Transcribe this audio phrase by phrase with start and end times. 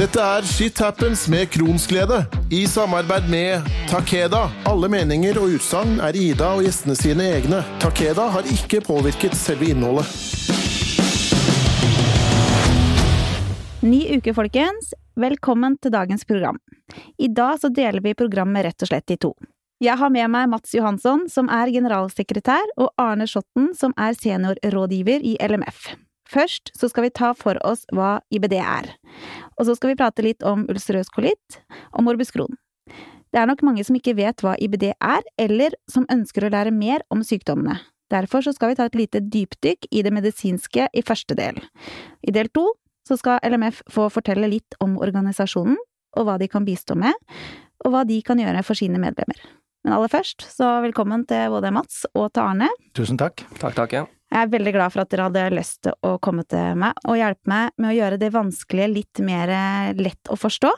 [0.00, 4.46] Dette er Shit Happens med Kronsglede, i samarbeid med Takeda.
[4.64, 7.58] Alle meninger og utsagn er Ida og gjestene sine egne.
[7.82, 10.08] Takeda har ikke påvirket selve innholdet.
[13.84, 14.94] Ny uke, folkens.
[15.20, 16.56] Velkommen til dagens program.
[17.20, 19.34] I dag så deler vi programmet rett og slett i to.
[19.84, 25.20] Jeg har med meg Mats Johansson, som er generalsekretær, og Arne Schotten, som er seniorrådgiver
[25.20, 25.90] i LMF.
[26.30, 28.90] Først så skal vi ta for oss hva IBD er.
[29.58, 31.60] Og så skal vi prate litt om ulcerøs kolitt
[31.90, 32.58] og morbus Crohn.
[33.30, 36.74] Det er nok mange som ikke vet hva IBD er, eller som ønsker å lære
[36.74, 37.78] mer om sykdommene.
[38.10, 41.60] Derfor så skal vi ta et lite dypdykk i det medisinske i første del.
[42.26, 42.66] I del to
[43.06, 45.78] så skal LMF få fortelle litt om organisasjonen,
[46.18, 47.14] og hva de kan bistå med,
[47.86, 49.38] og hva de kan gjøre for sine medlemmer.
[49.86, 52.68] Men aller først, så velkommen til både Mats og til Arne.
[52.98, 53.46] Tusen takk.
[53.62, 54.08] Takk, takk, ja.
[54.30, 57.18] Jeg er veldig glad for at dere hadde lyst til å komme til meg og
[57.18, 59.50] hjelpe meg med å gjøre det vanskelige litt mer
[59.98, 60.70] lett å forstå.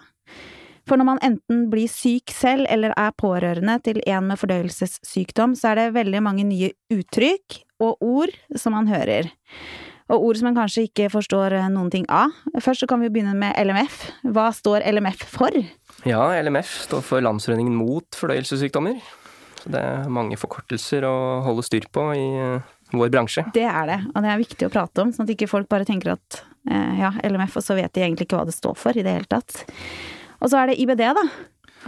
[0.89, 5.71] For når man enten blir syk selv eller er pårørende til en med fordøyelsessykdom, så
[5.71, 9.31] er det veldig mange nye uttrykk og ord som man hører.
[10.13, 12.35] Og ord som man kanskje ikke forstår noen ting av.
[12.59, 14.03] Først så kan vi begynne med LMF.
[14.35, 15.55] Hva står LMF for?
[16.09, 18.99] Ja, LMF står for Landsforeningen mot fordøyelsessykdommer.
[19.63, 21.17] Så det er mange forkortelser å
[21.47, 22.27] holde styr på i
[23.01, 23.45] vår bransje.
[23.55, 25.89] Det er det, og det er viktig å prate om, sånn at ikke folk bare
[25.89, 28.97] tenker at eh, ja, LMF, og så vet de egentlig ikke hva det står for
[28.97, 29.65] i det hele tatt.
[30.43, 31.27] Og så er det IBD, da.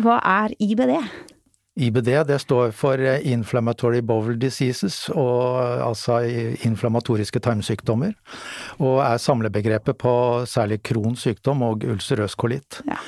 [0.03, 0.97] Hva er IBD?
[1.75, 6.21] IBD det står for eh, Inflammatory Bowel Diseases, og altså
[6.67, 8.15] inflammatoriske tarmsykdommer.
[8.79, 10.15] Og er samlebegrepet på
[10.47, 12.79] særlig Crohns sykdom og ulcerøs kolitt.
[12.87, 13.01] Ja.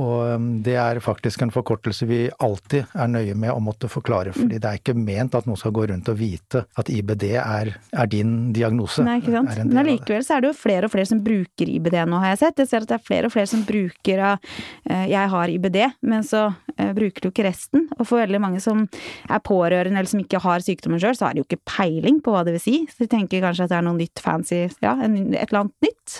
[0.00, 4.32] Og um, det er faktisk en forkortelse vi alltid er nøye med å måtte forklare,
[4.34, 7.70] fordi det er ikke ment at noen skal gå rundt og vite at IBD er,
[7.94, 9.04] er din diagnose.
[9.06, 9.52] Nei, ikke sant.
[9.62, 12.42] Men allikevel så er det jo flere og flere som bruker IBD nå, har jeg
[12.42, 12.64] sett.
[12.64, 15.80] Jeg ser at det er flere og flere som bruker av uh, 'jeg har IBD',
[16.10, 17.86] men så uh, bruker du ikke resten.
[17.94, 18.88] Og for veldig mange som
[19.30, 22.34] er pårørende eller som ikke har sykdommen sjøl, så har de jo ikke peiling på
[22.34, 22.76] hva det vil si.
[22.90, 26.18] Så de tenker kanskje at det er noe nytt fancy, ja, et eller annet nytt.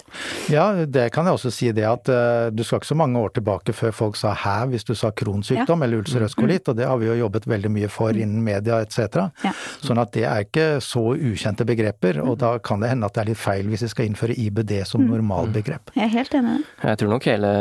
[0.52, 3.34] Ja, det kan jeg også si det at uh, du skal ikke så mange år
[3.34, 5.86] tilbake tilbake før folk sa hæ hvis du sa kronsykdom ja.
[5.86, 8.20] eller ulcerøs kolitt, og det har vi jo jobbet veldig mye for mm.
[8.22, 9.30] innen media etc.
[9.44, 9.52] Ja.
[9.82, 13.24] Sånn at det er ikke så ukjente begreper, og da kan det hende at det
[13.24, 15.10] er litt feil hvis vi skal innføre IBD som mm.
[15.14, 15.94] normalbegrep.
[15.94, 16.58] Jeg er helt enig.
[16.82, 17.52] Jeg tror nok hele,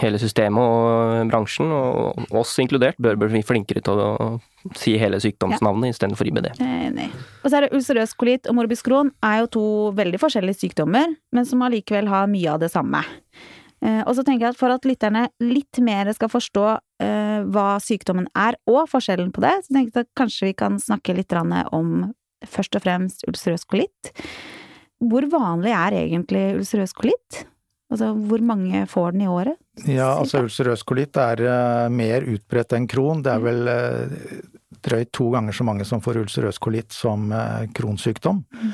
[0.00, 4.10] hele systemet og bransjen, og oss inkludert, bør bli flinkere til å
[4.78, 5.96] si hele sykdomsnavnet ja.
[5.96, 6.54] istedenfor IBD.
[6.64, 7.10] Enig.
[7.42, 9.66] Og så er det ulcerøs kolitt og morbus Crohn er jo to
[9.96, 13.02] veldig forskjellige sykdommer, men som allikevel har mye av det samme.
[13.84, 17.68] Eh, og så tenker jeg at for at lytterne litt mer skal forstå uh, hva
[17.82, 21.34] sykdommen er, og forskjellen på det, så tenker jeg at kanskje vi kan snakke litt
[21.34, 21.96] om
[22.48, 24.12] først og fremst ulcerøs kolitt.
[25.04, 27.44] Hvor vanlig er egentlig ulcerøs kolitt?
[27.92, 29.58] Altså hvor mange får den i året?
[29.84, 33.20] Ja, altså ulcerøs kolitt er uh, mer utbredt enn kron.
[33.26, 34.14] Det er vel uh,
[34.84, 37.28] drøyt to ganger så mange som får ulcerøs kolitt som
[37.76, 38.42] kronsykdom.
[38.48, 38.72] Mm.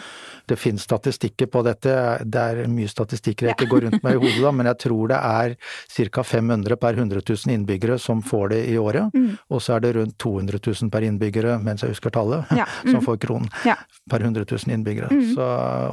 [0.50, 1.94] Det finnes statistikker på dette,
[2.26, 5.12] det er mye statistikker jeg ikke går rundt med i hodet da, men jeg tror
[5.12, 5.54] det er
[6.10, 6.24] ca.
[6.26, 9.14] 500 per 100 000 innbyggere som får det i året.
[9.14, 9.36] Mm.
[9.50, 12.66] Og så er det rundt 200 000 per innbyggere, mens jeg husker tallet, ja.
[12.84, 12.92] mm.
[12.92, 13.50] som får kronen.
[13.68, 13.76] Ja.
[14.10, 15.12] Per 100 000 innbyggere.
[15.14, 15.34] Mm.
[15.36, 15.50] Så,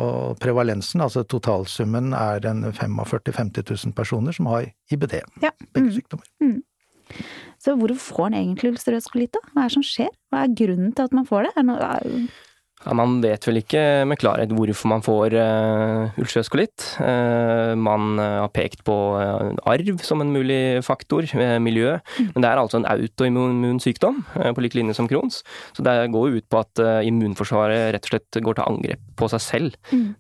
[0.08, 5.54] og prevalensen, altså totalsummen, er en 45 000-50 000 personer som har IBD, ja.
[5.74, 5.94] begge mm.
[6.00, 6.34] sykdommer.
[6.42, 6.60] Mm.
[7.64, 9.38] Så hvorfor får en egentlig ulcerøs kolitt.
[9.54, 10.12] Hva er det som skjer?
[10.32, 11.54] Hva er grunnen til at man får det?
[11.56, 12.28] Er det noe
[12.88, 16.86] ja, man vet vel ikke med klarhet hvorfor man får uh, ulcerøs kolitt.
[17.02, 21.28] Uh, man uh, har pekt på uh, arv som en mulig faktor,
[21.64, 21.98] miljø.
[22.18, 22.30] Mm.
[22.36, 25.42] Men det er altså en autoimmun sykdom, på lik linje som Crohns.
[25.76, 29.30] Så det går jo ut på at immunforsvaret rett og slett går til angrep på
[29.32, 29.78] seg selv.
[29.92, 30.14] Mm.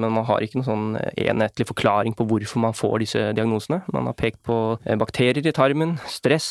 [0.00, 3.80] men man har ikke noen sånn enhetlig forklaring på hvorfor man får disse diagnosene.
[3.94, 4.56] Man har pekt på
[5.00, 6.50] bakterier i tarmen, stress,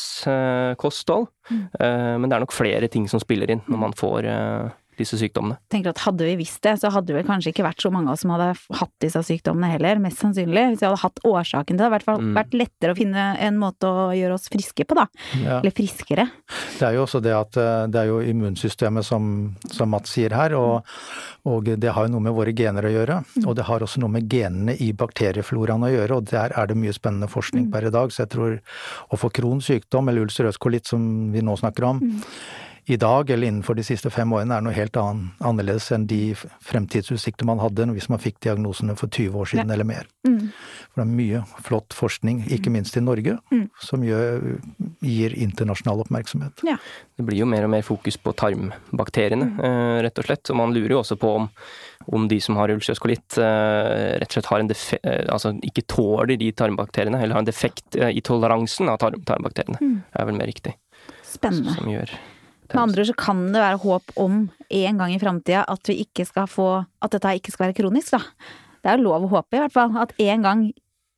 [0.80, 1.28] kosthold.
[1.50, 1.64] Mm.
[2.22, 4.28] men det er nok flere ting som spiller inn når man får
[5.00, 5.58] disse sykdommene.
[5.68, 8.10] Jeg tenker at Hadde vi visst det, så hadde det kanskje ikke vært så mange
[8.10, 8.50] av oss som hadde
[8.80, 10.64] hatt disse sykdommene heller, mest sannsynlig.
[10.72, 12.00] Hvis vi hadde hatt årsaken til det.
[12.00, 12.38] Det hadde mm.
[12.38, 15.06] vært lettere å finne en måte å gjøre oss friske på, da.
[15.40, 15.58] Ja.
[15.60, 16.26] Eller friskere.
[16.78, 19.26] Det er jo også det at eh, det er jo immunsystemet som,
[19.70, 20.88] som Mats sier her, og,
[21.48, 23.20] og, det har jo noe med våre gener å gjøre.
[23.36, 23.44] Mm.
[23.44, 26.78] Og det har også noe med genene i bakteriefloraen å gjøre, og der er det
[26.80, 27.70] mye spennende forskning mm.
[27.74, 28.14] per i dag.
[28.14, 28.58] Så jeg tror
[29.10, 33.30] å få Crohns sykdom, eller ulcerøs kolitt som vi nå snakker om, mm i dag
[33.30, 36.32] eller innenfor de siste fem årene er noe helt annen, annerledes enn de
[36.66, 39.74] fremtidsutsikter man hadde hvis man fikk diagnosene for 20 år siden ja.
[39.76, 40.08] eller mer.
[40.26, 40.48] Mm.
[40.90, 43.68] For det er mye flott forskning, ikke minst i Norge, Mm.
[43.82, 44.60] som gjør,
[45.02, 46.62] gir internasjonal oppmerksomhet.
[46.66, 46.76] Ja.
[47.18, 49.60] Det blir jo mer og mer fokus på tarmbakteriene, Mm.
[49.64, 50.50] eh, rett og slett.
[50.50, 51.48] Og man lurer jo også på om,
[52.12, 55.54] om de som har ulcerøs kolitt, eh, rett og slett har en defe eh, altså
[55.62, 59.78] ikke tåler de tarmbakteriene, eller har en defekt i toleransen av tarm tarmbakteriene.
[59.80, 59.96] Mm.
[60.12, 60.74] Det er vel mer riktig.
[61.22, 61.74] Spennende.
[61.78, 62.10] Som gjør
[62.70, 66.00] Med andre ord så kan det være håp om en gang i framtida at vi
[66.04, 66.68] ikke skal få
[67.02, 68.20] At dette ikke skal være kronisk, da.
[68.80, 69.96] Det er jo lov å håpe, i hvert fall.
[70.00, 70.62] At en gang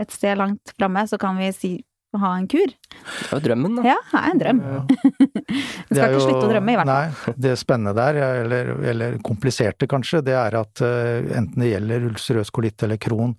[0.02, 1.72] et sted langt framme så kan vi si
[2.20, 2.68] ha en kur.
[2.68, 3.82] Det er jo drømmen, da.
[3.86, 4.62] Ja, det er en drøm.
[4.62, 4.80] Ja.
[5.92, 7.12] Det skal jo, ikke slutte å drømme, i hvert fall.
[7.28, 12.06] Nei, det spennende der, eller, eller kompliserte kanskje, det er at eh, enten det gjelder
[12.08, 13.34] ulcerøs kolitt eller kron,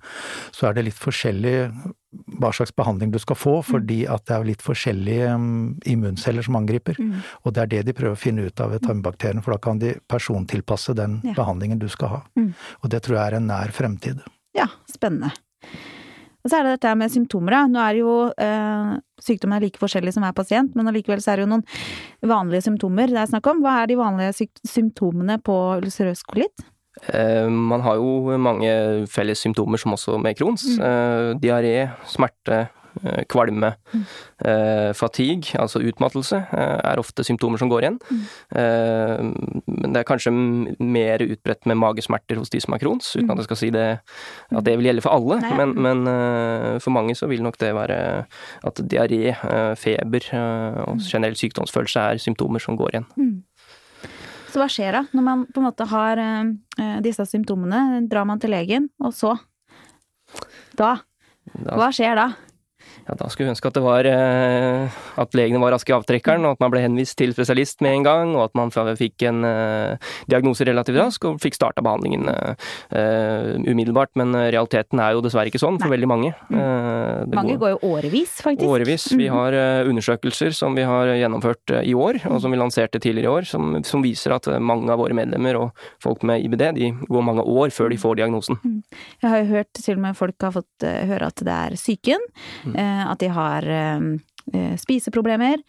[0.53, 1.55] så er det litt forskjellig
[2.37, 5.55] hva slags behandling du skal få, fordi at det er litt forskjellige mm,
[5.95, 6.99] immunceller som angriper.
[7.01, 7.15] Mm.
[7.43, 9.81] Og det er det de prøver å finne ut av ved tarmbakteriene, for da kan
[9.81, 11.33] de persontilpasse den Ja.
[11.39, 12.21] behandlingen du skal ha.
[12.37, 12.51] Mm.
[12.83, 14.21] Og det tror jeg er en nær fremtid.
[14.53, 15.33] Ja, spennende.
[16.43, 17.61] Og så er det dette med symptomer, da.
[17.71, 18.91] Nå er jo eh,
[19.23, 21.63] sykdommen er like forskjellig som hver pasient, men allikevel så er det jo noen
[22.27, 23.63] vanlige symptomer det er snakk om.
[23.63, 26.65] Hva er de vanlige symptomene på ulcerøs kolitt?
[27.07, 28.73] Eh, Man har jo mange
[29.09, 30.67] felles symptomer som også med Crohns.
[30.75, 30.83] Mm.
[30.89, 31.75] Eh, Diaré,
[32.11, 32.65] smerte,
[33.29, 34.03] kvalme, Mm.
[34.45, 37.99] eh, fatigue, altså utmattelse, eh, er ofte symptomer som går igjen.
[38.09, 38.23] Mm.
[38.55, 39.33] Eh,
[39.83, 40.31] Men det er kanskje
[40.79, 43.99] mer utbredt med magesmerter hos de som har Crohns, uten at jeg skal si det,
[44.55, 45.39] at det vil gjelde for alle.
[45.41, 45.53] Nei.
[45.57, 48.25] Men, men eh, for mange så vil nok det være
[48.63, 53.05] at diaré, eh, feber eh, og generell sykdomsfølelse er symptomer som går igjen.
[53.17, 53.43] Mm.
[54.53, 58.03] Så hva skjer da, når man på en måte har eh, disse symptomene?
[58.07, 59.35] Drar man til legen, og så?
[60.77, 60.99] Da
[61.65, 62.27] Hva skjer da?
[63.03, 66.45] Ja, da skulle vi ønske at det var eh, at legene var raske i avtrekkeren,
[66.47, 69.43] og at man ble henvist til spesialist med en gang, og at man fikk en
[69.43, 69.97] eh,
[70.31, 74.13] diagnose relativt rask, og fikk starta behandlingen eh, umiddelbart.
[74.19, 75.97] Men realiteten er jo dessverre ikke sånn for Nei.
[75.97, 76.31] veldig mange.
[76.47, 77.29] Mm.
[77.33, 78.69] Det Mange går jo årevis, faktisk.
[78.69, 79.07] Årevis.
[79.11, 79.33] Vi Mhm.
[79.35, 79.53] har
[79.89, 83.83] undersøkelser som vi har gjennomført i år, og som vi lanserte tidligere i år, som,
[83.83, 85.71] som viser at mange av våre medlemmer og
[86.01, 88.59] folk med IBD, de går mange år før de får diagnosen.
[89.21, 92.19] Jeg har jo hørt til og med folk har fått høre at det er psyken,
[92.63, 92.75] Mm.
[92.93, 94.05] Eh, at de har eh,
[94.53, 95.61] eh, spiseproblemer,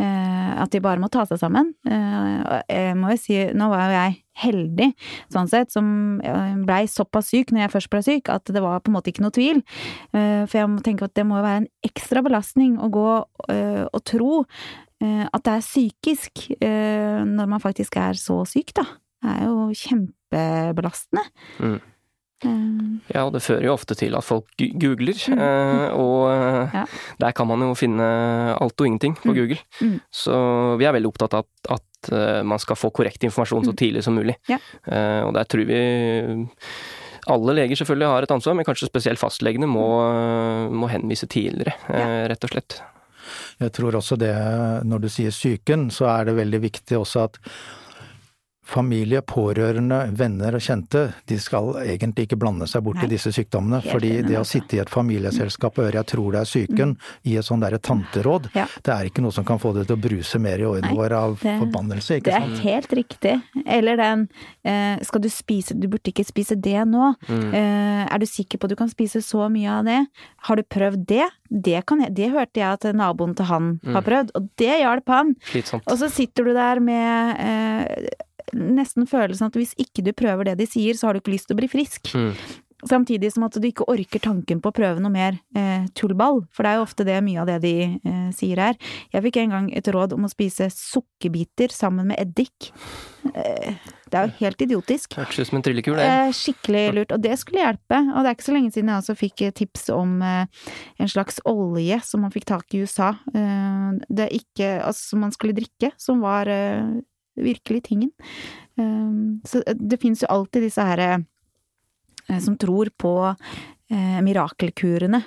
[0.00, 1.72] at de bare må ta seg sammen.
[1.84, 4.88] Jeg må jo si, nå var jo jeg heldig,
[5.32, 6.20] sånn sett, som
[6.64, 9.24] blei såpass syk når jeg først ble syk, at det var på en måte ikke
[9.24, 9.60] noe tvil.
[10.12, 13.10] For jeg må tenke at det må jo være en ekstra belastning å gå
[13.50, 14.40] og tro
[15.00, 18.86] at det er psykisk, når man faktisk er så syk, da.
[19.20, 21.26] Det er jo kjempebelastende.
[21.60, 21.80] Mm.
[22.44, 22.76] Eh,
[23.14, 25.38] Ja, og det fører jo ofte til at folk googler, Mm.
[25.38, 26.84] eh, og eh, Ja.
[27.18, 29.34] der kan man jo finne alt og ingenting på Mm.
[29.34, 29.58] Google.
[29.80, 30.00] Mm.
[30.12, 33.76] Så vi er veldig opptatt av at, at man skal få korrekt informasjon så Mm.
[33.76, 34.36] tidlig som mulig.
[34.48, 34.58] Ja.
[34.86, 36.48] Eh, Og der tror vi
[37.28, 39.84] alle leger selvfølgelig har et ansvar, men kanskje spesielt fastlegene må,
[40.72, 41.74] må henvise tidligere,
[42.28, 42.80] rett og slett.
[43.60, 44.32] Jeg tror også det,
[44.88, 47.38] når du sier psyken, så er det veldig viktig også at
[48.70, 53.08] familie, pårørende, venner og kjente, de skal egentlig ikke blande seg bort Nei.
[53.08, 53.80] i disse sykdommene.
[53.82, 56.96] Helt fordi det å sitte i et familieselskap og høre 'jeg tror det er psyken'
[57.24, 58.66] i et sånn derre tanteråd, Ja.
[58.82, 61.12] det er ikke noe som kan få det til å bruse mer i årene våre
[61.18, 62.58] av det- forbannelse, ikke Det er sant.
[62.60, 63.42] helt riktig.
[63.66, 64.28] Eller den
[64.64, 67.14] eh, skal du spise Du burde ikke spise det nå.
[67.28, 67.54] Mm.
[67.54, 70.06] Eh, er du sikker på at du kan spise så mye av det?
[70.44, 71.28] Har du prøvd det?
[71.50, 74.04] Det, kan jeg, det hørte jeg at naboen til han har Mm.
[74.04, 75.34] prøvd, og det hjalp han.
[75.42, 75.82] Slitsomt.
[75.88, 78.06] Og så sitter du der med eh,
[78.56, 81.50] nesten følelsen at hvis ikke du prøver det de sier, så har du ikke lyst
[81.50, 82.12] til å bli frisk.
[82.14, 82.34] Mm.
[82.88, 86.64] Samtidig som at du ikke orker tanken på å prøve noe mer eh, tullball, for
[86.64, 88.78] det er jo ofte det mye av det de eh, sier her.
[89.12, 92.70] Jeg fikk en gang et råd om å spise sukkerbiter sammen med eddik.
[93.34, 93.76] Eh,
[94.10, 95.18] det er jo helt idiotisk.
[95.18, 96.08] Hørtes ut som en tryllekul, det.
[96.08, 98.00] Eh, skikkelig lurt, og det skulle hjelpe.
[98.00, 100.64] Og det er ikke så lenge siden jeg også fikk eh, tips om eh,
[101.04, 103.12] en slags olje som man fikk tak i i USA.
[103.34, 106.48] Eh, det er ikke, altså som man skulle drikke, som var
[107.44, 108.12] virkelig tingen.
[108.78, 109.16] Eh,
[109.48, 115.24] så det finnes jo alltid disse herre eh, som tror på eh, mirakelkurene.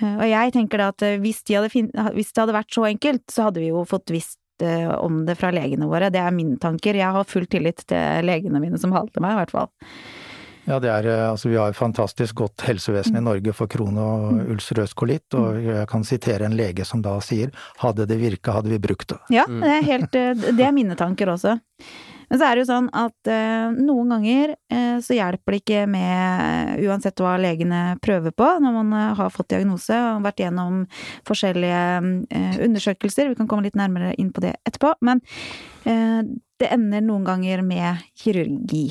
[0.00, 3.24] Eh, og jeg tenker da at eh, hvis, de hvis det hadde vært så enkelt,
[3.30, 6.10] så hadde vi jo fått visst eh, om det fra legene våre.
[6.14, 6.98] Det er mine tanker.
[6.98, 9.72] Jeg har full tillit til legene mine som halter meg, i hvert fall.
[10.64, 14.00] Ja, det er, eh, altså vi har et fantastisk godt helsevesen i Norge for krone-
[14.00, 18.52] og ulcerøs kolitt, og jeg kan sitere en lege som da sier 'hadde det virka,
[18.52, 19.20] hadde vi brukt det'.
[19.30, 21.60] Ja, det er helt eh, Det er mine tanker også.
[22.30, 25.82] Men så er det jo sånn at eh, noen ganger eh, så hjelper det ikke
[25.86, 30.84] med uansett hva legene prøver på når man eh, har fått diagnose og vært gjennom
[31.28, 31.84] forskjellige
[32.30, 33.28] eh, undersøkelser.
[33.28, 34.94] Vi kan komme litt nærmere inn på det etterpå.
[35.04, 35.20] Men
[35.84, 36.22] eh,
[36.58, 38.88] det ender noen ganger med kirurgi.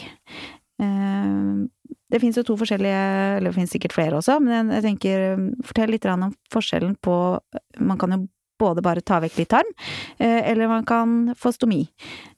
[0.81, 1.67] Eh,
[2.13, 5.89] Det fins jo to forskjellige, eller det fins sikkert flere også, men jeg tenker fortell
[5.89, 7.39] litt om forskjellen på
[7.79, 8.27] Man kan jo
[8.59, 9.71] både bare ta vekk litt tarm,
[10.19, 11.87] eller man kan få stomi.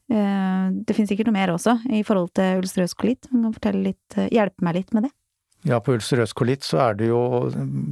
[0.07, 3.27] Det finnes sikkert noe mer også i forhold til ulcerøs kolitt.
[3.33, 5.11] Man kan fortelle litt, hjelpe meg litt med det.
[5.65, 7.19] Ja, på ulcerøs kolitt så er det jo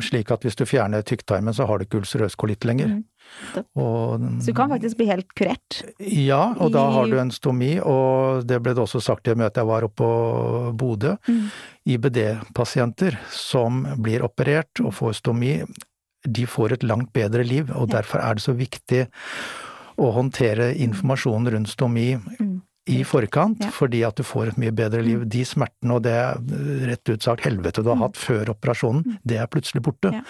[0.02, 2.88] slik at hvis du fjerner tykktarmen, så har du ikke ulcerøs kolitt lenger.
[2.96, 3.04] Mm.
[3.80, 5.80] Og, så du kan faktisk bli helt kurert?
[6.00, 9.62] Ja, og da har du en stomi, og det ble det også sagt i møtet
[9.62, 11.16] jeg var oppe på Bodø.
[11.28, 11.48] Mm.
[11.96, 15.58] IBD-pasienter som blir operert og får stomi,
[16.24, 19.06] de får et langt bedre liv, og derfor er det så viktig
[20.00, 23.70] å håndtere informasjonen rundt stomi mm i forkant, ja.
[23.72, 25.22] fordi at du får et mye bedre liv.
[25.24, 25.30] Mm.
[25.32, 26.16] De smertene og det
[26.90, 28.06] rett ut sagt helvete du har mm.
[28.08, 29.18] hatt før operasjonen, mm.
[29.30, 30.12] det er plutselig borte.
[30.18, 30.24] Ja.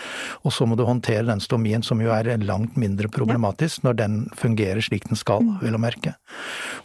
[0.46, 3.90] Og så må du håndtere den stomien som jo er langt mindre problematisk ja.
[3.90, 6.16] når den fungerer slik den skal, vil å merke.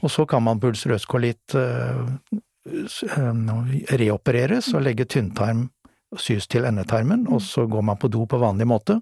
[0.01, 2.07] Og så kan man pulsrøskolitt uh,
[3.99, 5.69] reopereres og legge tynntarm
[6.17, 8.97] sys til endetarmen, og så går man på do på vanlig måte,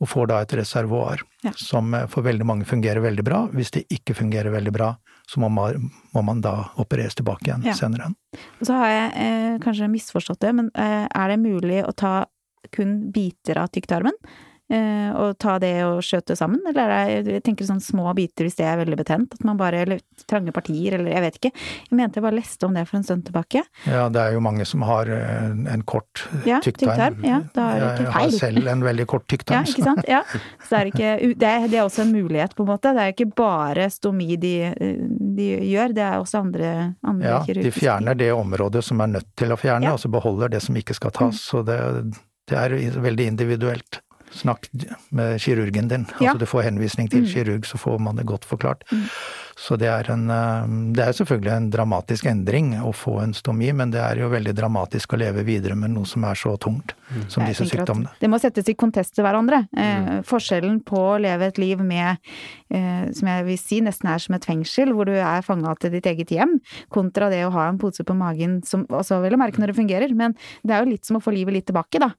[0.00, 1.20] og får da et reservoar
[1.58, 3.42] som eh, for veldig mange fungerer veldig bra.
[3.52, 4.94] Hvis det ikke fungerer veldig bra,
[5.28, 7.76] så må man, må man da opereres tilbake igjen ja.
[7.76, 8.12] senere.
[8.62, 12.14] Så har jeg eh, kanskje misforstått det, men eh, er det mulig å ta
[12.72, 14.16] kun biter av tykktarmen?
[14.72, 18.46] Eh, og ta det og skjøte sammen, eller er det, jeg tenker sånn små biter
[18.46, 20.00] hvis det er veldig betent, at man bare, eller
[20.30, 21.50] trange partier, eller jeg vet ikke.
[21.90, 23.64] Jeg mente jeg bare leste om det for en stund tilbake.
[23.84, 27.20] Ja, det er jo mange som har eh, en kort ja, tykktarm.
[27.26, 28.30] Ja, da er det ikke feil.
[28.32, 29.60] Jeg har selv en veldig kort tykktarm.
[29.60, 30.08] Ja, ikke sant.
[30.08, 30.22] Ja.
[30.64, 31.10] Så det er, ikke,
[31.42, 32.94] det, er, det er også en mulighet, på en måte.
[32.96, 34.54] Det er ikke bare stomi de,
[35.36, 36.70] de gjør, det er også andre,
[37.04, 39.98] andre Ja, de fjerner det området som er nødt til å fjerne, ja.
[39.98, 41.36] og så beholder det som ikke skal tas.
[41.36, 41.44] Mm.
[41.50, 41.78] Så det,
[42.48, 44.00] det er veldig individuelt.
[44.32, 44.68] Snakk
[45.10, 46.06] med kirurgen din.
[46.18, 46.32] Ja.
[46.32, 47.30] Altså du får henvisning til mm.
[47.34, 48.84] kirurg, så får man det godt forklart.
[48.92, 49.06] Mm.
[49.58, 53.68] Så det er en eh, Det er selvfølgelig en dramatisk endring å få en stomi,
[53.76, 56.94] men det er jo veldig dramatisk å leve videre med noe som er så tungt
[57.10, 57.26] mm.
[57.32, 58.14] som disse sykdommene.
[58.20, 59.64] Det må settes i kontest til hverandre.
[59.76, 60.24] Eh, mm.
[60.28, 62.32] forskjellen på å leve et liv med,
[62.72, 65.94] eh, som jeg vil si nesten er som et fengsel, hvor du er fanga til
[65.94, 66.58] ditt eget hjem,
[66.92, 70.16] kontra det å ha en pose på magen som også vil merke når det fungerer,
[70.16, 72.12] men det er jo litt som å få livet litt tilbake, da.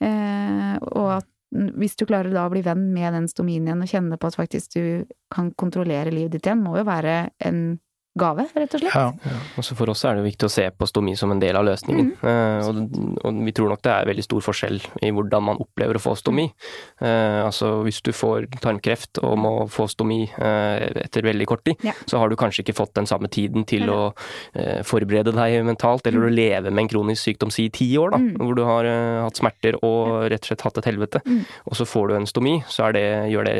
[0.00, 1.32] Eh, og at
[1.78, 4.38] hvis du klarer da å bli venn med den stomien igjen og kjenne på at
[4.38, 4.84] faktisk du
[5.32, 7.78] kan kontrollere livet ditt igjen, må jo være en
[8.18, 8.94] gave, rett og slett.
[8.94, 9.38] Ja, ja.
[9.60, 12.12] Også for oss er det viktig å se på stomi som en del av løsningen.
[12.14, 12.24] Mm.
[12.24, 12.80] Uh, og,
[13.22, 16.16] og, vi tror nok det er veldig stor forskjell i hvordan man opplever å få
[16.18, 16.46] stomi.
[17.02, 21.84] Uh, altså hvis du får tarmkreft og må få stomi uh, etter veldig kort tid,
[21.86, 21.94] ja.
[22.08, 24.00] så har du kanskje ikke fått den samme tiden til å
[24.86, 26.26] forberede deg mentalt, eller mm.
[26.26, 28.40] å leve med en kronisk sykdom si ti år, da, mm.
[28.40, 28.88] hvor du har
[29.24, 31.20] hatt smerter og rett og slett hatt et helvete.
[31.26, 31.42] Mm.
[31.70, 33.56] Og så får du en stomi, så det, gjør det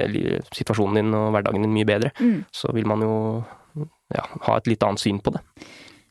[0.57, 2.13] situasjonen din og hverdagen din mye bedre.
[2.21, 2.41] Mm.
[2.55, 3.17] Så vil man jo
[4.15, 5.43] ja, ha et litt annet syn på det.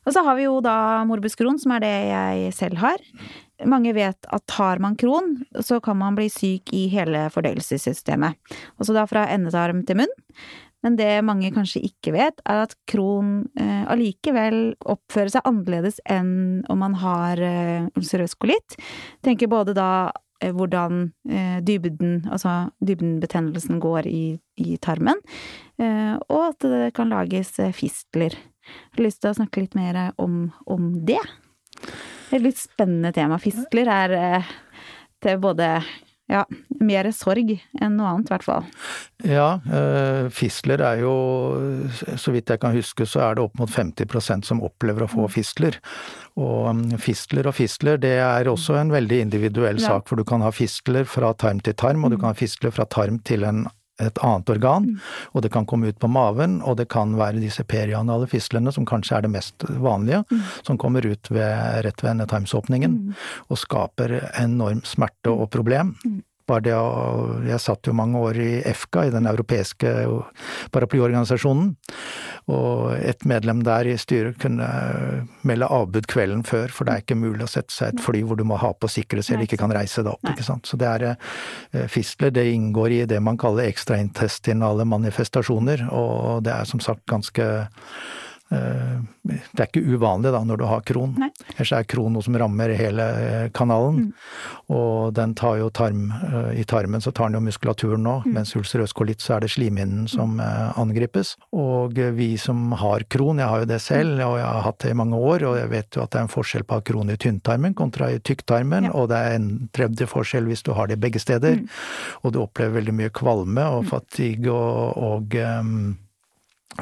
[0.06, 3.02] Og så har vi jo da morbus Crohn, som er det jeg selv har.
[3.66, 8.38] Mange vet at har man kron, så kan man bli syk i hele fordøyelsessystemet.
[8.82, 10.16] Også da fra endetarm til munn.
[10.86, 16.62] Men det mange kanskje ikke vet, er at kron eh, allikevel oppfører seg annerledes enn
[16.70, 18.78] om man har eh, ulcerøs kolitt.
[19.26, 19.90] Tenker både da
[20.44, 24.24] hvordan eh, dybden, altså dybdenbetennelsen går i,
[24.62, 25.22] i tarmen,
[25.80, 28.36] eh, og at det kan lages fistler.
[28.36, 31.22] Jeg har lyst til å snakke litt mer om, om det.
[32.34, 33.38] Et litt spennende tema.
[33.42, 34.16] Fistler er
[35.22, 35.70] til både
[36.32, 36.42] ja,
[36.82, 38.66] mer sorg enn noe annet, i hvert fall.
[39.22, 39.50] Ja,
[40.34, 41.14] fistler er jo,
[41.94, 45.30] så vidt jeg kan huske, så er det opp mot 50% som opplever å få
[45.30, 45.78] fistler.
[46.36, 49.96] Og um, fistler og fistler, det er også en veldig individuell ja.
[49.96, 52.76] sak, for du kan ha fistler fra tarm til tarm, og du kan ha fistler
[52.76, 53.66] fra tarm til en
[54.04, 55.04] et annet organ, mm.
[55.32, 58.88] og det kan komme ut på maven, og det kan være disse perianale fistlene, som
[58.88, 60.42] kanskje er det mest vanlige, mm.
[60.68, 61.54] som kommer ut ved,
[61.86, 63.28] rett ved endetarmsåpningen, mm.
[63.48, 65.96] og skaper enorm smerte og problem.
[66.46, 69.92] Bare det å Jeg satt jo mange år i EFKA, i den europeiske
[70.74, 71.72] paraplyorganisasjonen,
[72.54, 74.68] og et medlem der i styret kunne
[75.48, 78.38] melde avbud kvelden før, for det er ikke mulig å sette seg et fly hvor
[78.38, 80.70] du må ha på sikkerhetssel, ikke kan reise deg opp, ikke sant.
[80.70, 86.54] Så det er eh, fistler, det inngår i det man kaller ekstraintestinale manifestasjoner, og det
[86.54, 87.50] er som sagt ganske
[88.54, 91.16] det er ikke uvanlig da når du har kron.
[91.18, 91.32] Nei.
[91.56, 94.06] Ellers er kron noe som rammer hele eh, kanalen.
[94.06, 94.12] Mm.
[94.76, 98.36] Og den tar jo tarm eh, I tarmen så tar den jo muskulaturen nå, mm.
[98.36, 100.78] mens ulcerøs kolitt så er det slimhinnen som mm.
[100.82, 101.36] angripes.
[101.58, 104.26] Og vi som har kron, jeg har jo det selv, mm.
[104.28, 106.28] og jeg har hatt det i mange år, og jeg vet jo at det er
[106.28, 108.96] en forskjell på å ha kron i tynntarmen kontra i tykktarmen, ja.
[108.96, 111.64] og det er en tredje forskjell hvis du har det begge steder.
[111.64, 111.70] Mm.
[112.22, 113.92] Og du opplever veldig mye kvalme og mm.
[113.92, 115.96] fatigue og, og um,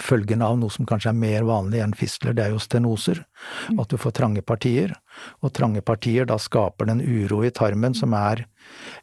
[0.01, 3.23] følgene av noe som kanskje er mer vanlig enn fistler, det er jo stenoser.
[3.77, 4.95] At du får trange partier.
[5.45, 8.45] Og trange partier, da skaper den uro i tarmen som er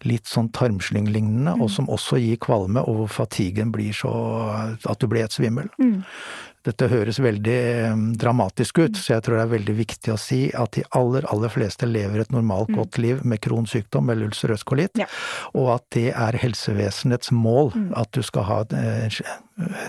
[0.09, 4.11] litt sånn tarmslynglignende, og som også gir kvalme, og hvor fatiguen blir så
[4.89, 5.69] at du blir helt svimmel.
[5.79, 6.01] Mm.
[6.67, 10.41] Dette høres veldig eh, dramatisk ut, så jeg tror det er veldig viktig å si
[10.53, 14.65] at de aller, aller fleste lever et normalt godt liv med Crohns sykdom eller ulcerøs
[14.69, 15.07] kolitt, Ja.
[15.57, 19.09] og at det er helsevesenets mål at du skal ha eh,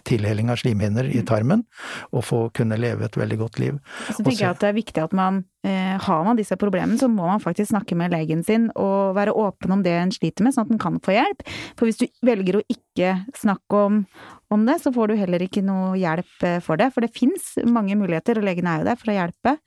[0.08, 1.64] tilheling av slimhinner i tarmen,
[2.12, 3.80] og få kunne leve et veldig godt liv.
[4.10, 7.10] Så tenker jeg at det er viktig at man eh, har man disse problemene, så
[7.12, 10.56] må man faktisk snakke med legen sin og være åpen om det en sliter med,
[10.56, 11.44] sånn at en kan få hjelp.
[11.80, 14.06] For hvis du velger å ikke snakke om,
[14.52, 16.92] om det, så får du heller ikke noe hjelp eh, for det.
[16.96, 19.60] For det fins mange muligheter, og legen er jo der for å hjelpe.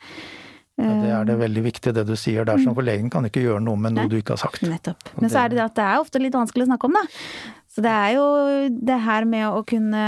[0.74, 3.24] Ja, det er det Eh, veldig viktig det du sier der, sånn, for legen kan
[3.28, 4.10] ikke gjøre noe med noe Nei.
[4.10, 4.64] du ikke har sagt.
[4.66, 5.06] Nettopp.
[5.20, 7.04] Men så er det det at det er ofte litt vanskelig å snakke om, da.
[7.74, 8.24] Så det er jo
[8.70, 10.02] det her med å kunne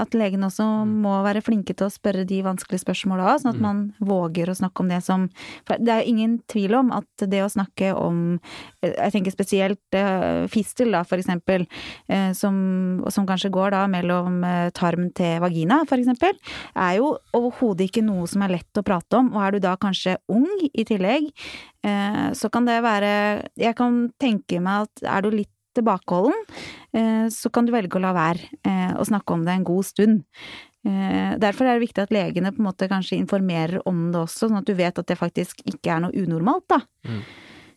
[0.00, 3.62] At legen også må være flinke til å spørre de vanskelige spørsmåla òg, sånn at
[3.62, 5.28] man våger å snakke om det som
[5.68, 8.40] For det er ingen tvil om at det å snakke om
[8.82, 11.66] Jeg tenker spesielt eh, fistel, da, for eksempel,
[12.10, 12.56] eh, som,
[13.12, 16.34] som kanskje går da mellom eh, tarm til vagina, for eksempel,
[16.74, 19.30] er jo overhodet ikke noe som er lett å prate om.
[19.36, 21.30] Og er du da kanskje ung i tillegg,
[21.86, 23.12] eh, så kan det være
[23.60, 26.81] Jeg kan tenke meg at er du litt tilbakeholden, eh,
[27.32, 30.24] så kan du velge å la være eh, å snakke om det en god stund.
[30.84, 34.48] Eh, Derfor er det viktig at legene på en måte kanskje informerer om det også,
[34.48, 36.80] sånn at du vet at det faktisk ikke er noe unormalt, da.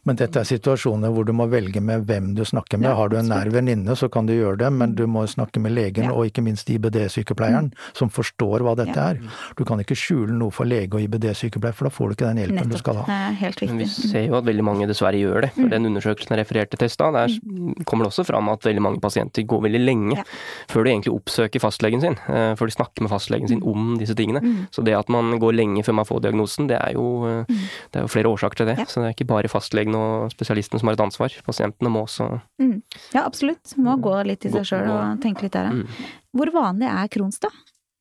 [0.05, 2.89] Men dette er situasjoner hvor du må velge med hvem du snakker med.
[2.89, 5.59] Ja, Har du en nær venninne, så kan du gjøre det, men du må snakke
[5.59, 6.11] med legen, Ja.
[6.11, 6.17] Mm.
[6.17, 9.09] og ikke minst IBD-sykepleieren, som forstår hva dette Ja.
[9.11, 9.19] er.
[9.57, 12.37] Du kan ikke skjule noe for lege og IBD-sykepleier, for da får du ikke den
[12.37, 12.77] hjelpen du Nettopp.
[12.79, 13.29] skal Det ha.
[13.29, 15.51] er helt Men vi ser jo at veldig mange dessverre gjør det.
[15.53, 18.81] For den undersøkelsen jeg refererte til i stad, der kommer det også fram at veldig
[18.81, 20.23] mange pasienter går veldig lenge Ja.
[20.69, 22.15] før de egentlig oppsøker fastlegen sin.
[22.29, 24.41] eh, Før de snakker med fastlegen sin om disse tingene.
[24.41, 24.67] Mm.
[24.71, 27.45] Så det at man går lenge før man får diagnosen, det er jo, eh,
[27.91, 28.77] det er jo flere årsaker til det.
[28.77, 28.85] Ja.
[28.85, 31.33] Så det er ikke bare fastlegen og spesialisten som har et ansvar.
[31.45, 32.29] Pasientene må også
[32.61, 32.81] Mm.
[33.13, 33.75] Ja, absolutt.
[33.77, 35.71] Må gå litt i seg sjøl og tenke litt der, ja.
[35.71, 35.87] Mm.
[36.35, 37.49] Hvor vanlig er Crohns, da?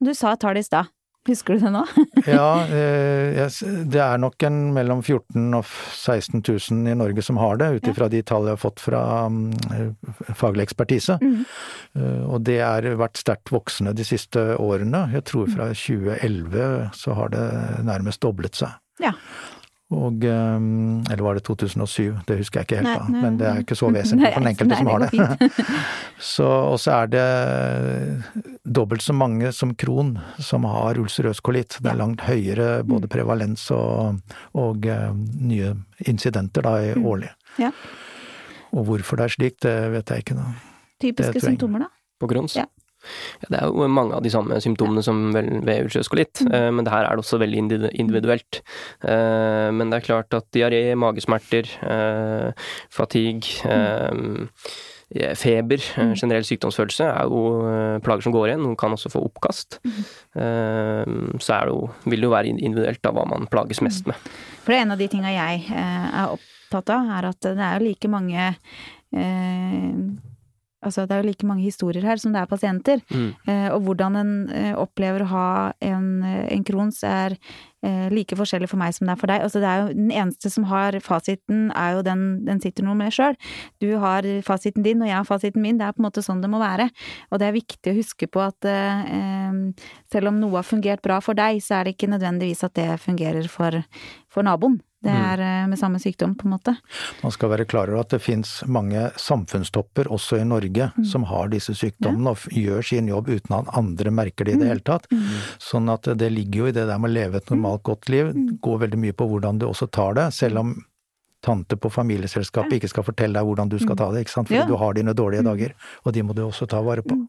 [0.03, 0.91] Du sa i stad.
[1.25, 1.83] Husker du det nå?
[2.29, 3.49] Ja, eh,
[3.89, 7.87] det er nok en mellom 14 og 16 000 i Norge som har det, ut
[7.87, 7.93] Ja.
[7.95, 9.01] ifra de tall jeg har fått fra
[9.33, 9.97] mm,
[10.37, 11.17] faglig ekspertise.
[11.23, 11.47] Mhm.
[11.97, 15.07] Eh, Og det har vært sterkt voksende de siste årene.
[15.15, 17.45] Jeg tror fra 2011 så har det
[17.89, 18.77] nærmest doblet seg.
[19.01, 19.13] Ja.
[19.93, 20.55] Og eh,
[21.13, 22.23] Eller var det 2007?
[22.27, 24.41] Det husker jeg ikke helt, Nei, nei, Men det er ikke så nei, vesentlig for
[24.41, 25.65] den enkelte nei, som har det.
[26.35, 27.25] Så, og så er det
[28.65, 31.77] dobbelt så mange som Kron som har ulcerøs kolitt.
[31.85, 32.89] Det er langt høyere Mm.
[32.91, 34.21] både prevalens og,
[34.57, 35.75] og eh, nye
[36.09, 37.29] incidenter da i årlig.
[37.59, 37.67] Mm.
[37.67, 37.71] Ja.
[38.75, 40.37] Og hvorfor det er slik, det vet jeg ikke.
[40.41, 40.47] Da.
[41.05, 41.91] Typiske symptomer, da?
[42.21, 42.57] på Crohns.
[42.57, 42.65] Ja.
[43.43, 46.09] Ja, det er jo mange av de samme symptomene som vel ved ulcerøs
[46.45, 46.53] Mm.
[46.55, 48.63] eh, men det her er det også veldig individuelt.
[49.03, 52.53] Eh, Men det er klart at diaré, magesmerter, eh,
[52.91, 56.15] fatigue, eh, feber, Mm.
[56.17, 58.63] generell sykdomsfølelse er jo plager som går igjen.
[58.63, 59.79] Noen kan også få oppkast.
[59.85, 61.39] Mm.
[61.39, 63.85] Så det jo, vil det jo være individuelt av hva man plages Mm.
[63.85, 64.17] mest med.
[64.65, 67.79] For det er en av de tinga jeg er opptatt av, er at det er
[67.79, 68.55] jo like mange
[70.85, 73.03] Altså, det er jo like mange historier her som det er pasienter.
[73.11, 73.31] Mm.
[73.49, 75.47] Eh, og hvordan en eh, opplever å ha
[75.85, 77.37] en, eh, en krons, er
[77.85, 79.45] eh, like forskjellig for meg som det er for deg.
[79.47, 82.97] Altså, det er jo den eneste som har fasiten, er jo den den sitter noe
[82.99, 83.37] med sjøl.
[83.83, 85.81] Du har fasiten din, og jeg har fasiten min.
[85.81, 86.89] Det er på en måte sånn det må være.
[87.31, 89.61] Og det er viktig å huske på at eh,
[90.13, 92.91] selv om noe har fungert bra for deg, så er det ikke nødvendigvis at det
[93.03, 93.83] fungerer for,
[94.33, 94.81] for naboen.
[95.05, 96.77] Det er eh, med samme sykdom, på en måte.
[97.23, 101.05] Man skal være klar over at det fins mange samfunnstopper også i Norge Mm.
[101.05, 104.65] som har disse sykdommene og gjør sin jobb uten at andre merker det i det
[104.67, 104.73] Mm.
[104.73, 105.07] hele tatt.
[105.61, 108.33] Sånn at det ligger jo i det der med å leve et normalt godt liv,
[108.35, 108.59] Mm.
[108.61, 110.75] går veldig mye på hvordan du også tar det, selv om
[111.43, 114.61] tante på familieselskapet ikke skal fortelle deg hvordan du skal ta det, ikke sant, fordi
[114.65, 114.65] Mm.
[114.65, 114.67] Ja.
[114.67, 115.73] du har dine dårlige dager,
[116.07, 117.29] og de må du også ta vare på.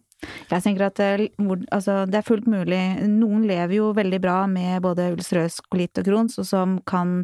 [0.49, 1.29] Jeg tenker at det,
[1.73, 2.79] altså, det er fullt mulig.
[3.09, 7.17] Noen lever jo veldig bra med både ulcerøs kolitt og Crohns, og som kan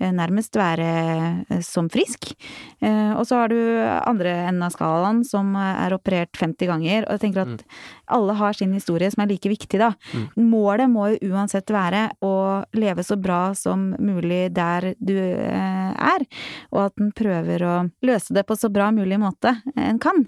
[0.00, 0.88] eh, nærmest være
[1.46, 2.32] eh, som frisk.
[2.82, 3.58] Eh, og så har du
[4.08, 7.06] andre enden av skalaen som eh, er operert 50 ganger.
[7.06, 7.66] Og jeg tenker at
[8.12, 9.92] alle har sin historie som er like viktig, da.
[10.36, 12.34] Målet må jo uansett være å
[12.76, 16.26] leve så bra som mulig der du eh, er,
[16.72, 20.24] og at en prøver å løse det på så bra mulig måte en kan.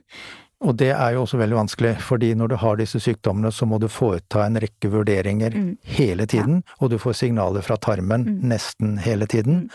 [0.65, 3.79] Og det er jo også veldig vanskelig, fordi når du har disse sykdommene, så må
[3.83, 5.77] du foreta en rekke vurderinger Mm.
[5.85, 8.41] hele tiden, og du får signaler fra tarmen Mm.
[8.49, 9.69] nesten hele tiden.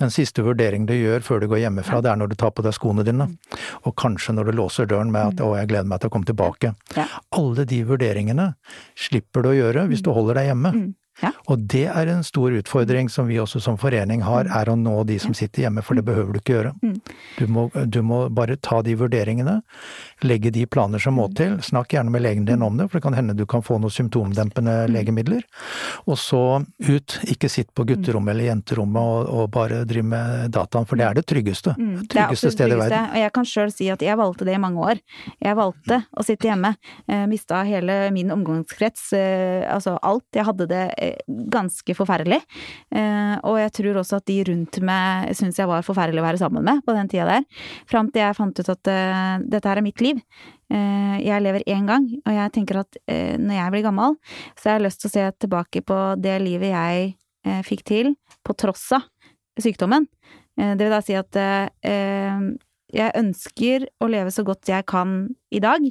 [0.00, 2.62] Den siste vurderingen du gjør før du går hjemmefra, det er når du tar på
[2.62, 3.38] deg skoene dine, Mm.
[3.86, 6.24] og kanskje når du låser døren med at 'å, jeg gleder meg til å komme
[6.26, 6.74] tilbake'.
[6.96, 7.06] Ja.
[7.32, 8.54] Alle de vurderingene
[8.96, 10.72] slipper du å gjøre hvis du holder deg hjemme.
[10.74, 10.94] Mm.
[11.22, 11.30] Ja.
[11.46, 15.04] Og det er en stor utfordring som vi også som forening har, er å nå
[15.06, 16.72] de som sitter hjemme, for det behøver du ikke gjøre.
[16.82, 17.00] Mm.
[17.36, 19.60] Du må, du må bare ta de vurderingene,
[20.26, 23.04] legge de planer som må til, snakk gjerne med legen din om det, for det
[23.06, 25.42] kan hende du kan få noen symptomdempende legemidler.
[26.06, 26.40] Og så
[26.88, 31.06] ut, ikke sitt på gutterommet eller jenterommet og, og bare driv med dataen, for det
[31.08, 31.74] er det tryggeste.
[31.78, 33.10] Mm, Det tryggeste stedet i verden.
[33.12, 35.00] Og jeg kan sjøl si at jeg valgte det i mange år.
[35.42, 36.74] Jeg valgte å sitte hjemme.
[37.08, 39.12] Eh, mista hele min omgangskrets.
[39.18, 40.26] Eh, altså alt.
[40.34, 41.16] Jeg hadde det eh,
[41.52, 42.40] ganske forferdelig.
[42.94, 46.42] Eh, og jeg tror også at de rundt meg syntes jeg var forferdelig å være
[46.42, 47.46] sammen med på den tida der.
[47.90, 50.11] Fram til jeg fant ut at eh, dette her er mitt liv.
[50.72, 54.16] Eh, jeg lever én gang, og jeg tenker at eh, når jeg blir gammel,
[54.56, 57.08] så har jeg lyst til å se tilbake på det livet jeg
[57.46, 58.14] eh, fikk til
[58.46, 59.08] på tross av
[59.60, 60.08] sykdommen.
[60.52, 61.36] Det vil da si at
[62.92, 65.14] jeg ønsker å leve så godt jeg kan
[65.48, 65.84] i dag,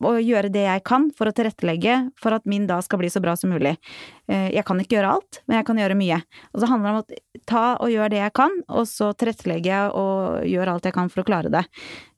[0.00, 3.20] og gjøre det jeg kan for å tilrettelegge for at min dag skal bli så
[3.24, 3.74] bra som mulig.
[4.24, 6.22] Jeg kan ikke gjøre alt, men jeg kan gjøre mye.
[6.54, 9.74] Og så handler det om å ta og gjøre det jeg kan, og så tilrettelegger
[9.74, 11.66] jeg og gjør alt jeg kan for å klare det.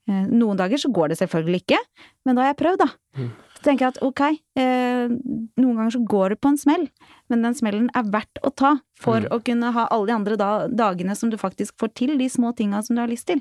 [0.08, 1.78] Eh, Noen dager så går det selvfølgelig ikke,
[2.26, 2.88] men da har jeg prøvd, da.
[3.16, 3.30] Mm.
[3.56, 4.20] Så tenker jeg at ok,
[4.60, 5.08] eh,
[5.56, 6.84] noen ganger så går du på en smell,
[7.32, 9.28] men den smellen er verdt å ta for Mm.
[9.32, 12.52] å kunne ha alle de andre da, dagene som du faktisk får til, de små
[12.54, 13.40] tinga som du har lyst til.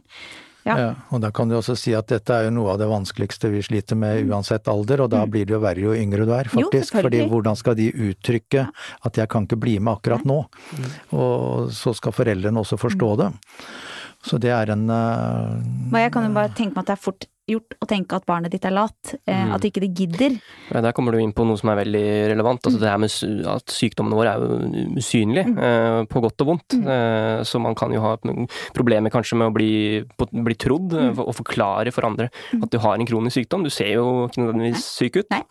[0.63, 0.77] Ja.
[0.79, 3.49] Ja, og da kan du også si at dette er jo noe av det vanskeligste
[3.51, 6.47] vi sliter med uansett alder, og da blir det jo verre jo yngre du er,
[6.47, 6.93] faktisk.
[6.95, 8.69] Jo, fordi hvordan skal de uttrykke
[9.03, 10.45] at jeg kan ikke bli med akkurat nå?
[11.11, 13.27] Og så skal foreldrene også forstå det.
[14.23, 17.25] Så det er en uh, jeg kan jo bare tenke meg at det er fort
[17.43, 19.49] gjort å tenke at barnet ditt er lat, eh, Mm.
[19.51, 20.37] at ikke det gidder.
[20.71, 22.61] Ja, Der kommer du inn på noe som er veldig relevant.
[22.63, 23.11] altså det her med
[23.45, 25.57] At sykdommene våre er jo usynlige, Mm.
[25.59, 26.73] eh, på godt og vondt.
[26.87, 28.15] Eh, Så man kan jo ha
[28.73, 31.17] problemer kanskje med å bli, på- bli trodd Mm.
[31.17, 32.29] eh, og forklare for andre
[32.61, 33.61] at du har en kronisk sykdom.
[33.63, 35.25] Du ser jo ikke nødvendigvis syk ut.
[35.29, 35.43] Nei.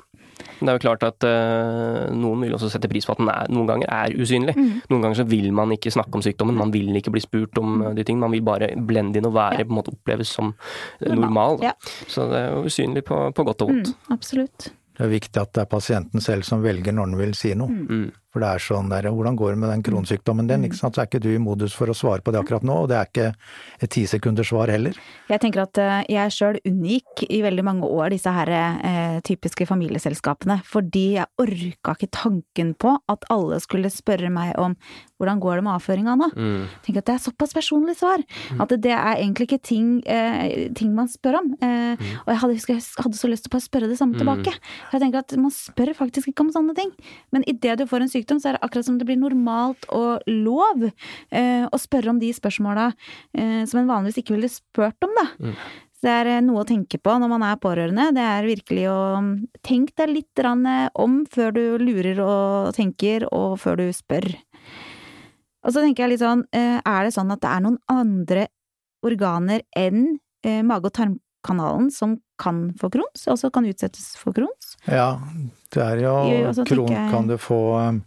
[0.62, 3.30] Men det er jo klart at uh, noen vil også sette pris på at den
[3.32, 4.54] er, noen ganger er usynlig.
[4.54, 4.68] Mm.
[4.92, 7.80] Noen ganger så vil man ikke snakke om sykdommen, man vil ikke bli spurt om
[7.88, 8.20] eh, de ting.
[8.22, 9.66] Man vil bare blende inn og være, Ja.
[9.66, 11.58] på en måte oppleves som eh, Normal, normal.
[11.66, 11.74] ja.
[12.06, 13.90] Så det er jo usynlig på, på godt og vondt.
[13.90, 14.70] Mm, absolutt.
[14.92, 17.68] Det er viktig at det er pasienten selv som velger når den vil si noe.
[17.72, 18.10] Mm.
[18.32, 20.62] For det er sånn der, hvordan går det med den kronsykdommen din?
[20.64, 20.96] Ikke sant?
[20.96, 22.96] Så er ikke du i modus for å svare på det akkurat nå, og det
[22.96, 23.26] er ikke
[23.84, 24.96] et tisekunders svar heller.
[25.28, 29.66] Jeg tenker at eh, jeg sjøl unngikk i veldig mange år disse her eh, typiske
[29.68, 34.76] familieselskapene, fordi jeg orka ikke tanken på at alle skulle spørre meg om
[35.22, 36.30] hvordan går det med avføringa nå?
[36.34, 36.62] Mm.
[36.82, 38.24] Tenk at det er såpass personlig svar.
[38.58, 41.52] At det er egentlig ikke ting, eh, ting man spør om.
[41.62, 41.92] Eh,
[42.24, 44.18] Og jeg hadde, husker jeg hadde så lyst til å bare spørre det samme Mm.
[44.18, 44.52] tilbake.
[44.92, 46.90] Jeg tenker at man spør faktisk ikke om sånne ting.
[47.32, 50.26] Men idet du får en sykdom, så er det akkurat som det blir normalt og
[50.30, 52.90] lov eh, å spørre om de spørsmåla
[53.34, 55.26] eh, som en vanligvis ikke ville spurt om, da.
[55.42, 55.56] Mm.
[56.02, 58.08] Så det er eh, noe å tenke på når man er pårørende.
[58.16, 63.28] Det er virkelig å mm, tenke deg litt eh, om før du lurer og tenker,
[63.30, 64.26] og før du spør.
[65.62, 68.48] Og så tenker jeg litt sånn, eh, er det sånn at det er noen andre
[69.06, 74.71] organer enn mage- og tarmkanalen som kan få Crohns, også kan utsettes for Crohns?
[74.88, 75.18] Ja,
[75.72, 78.02] det er jo Jo, og så tenker Kron jeg- kan du få um,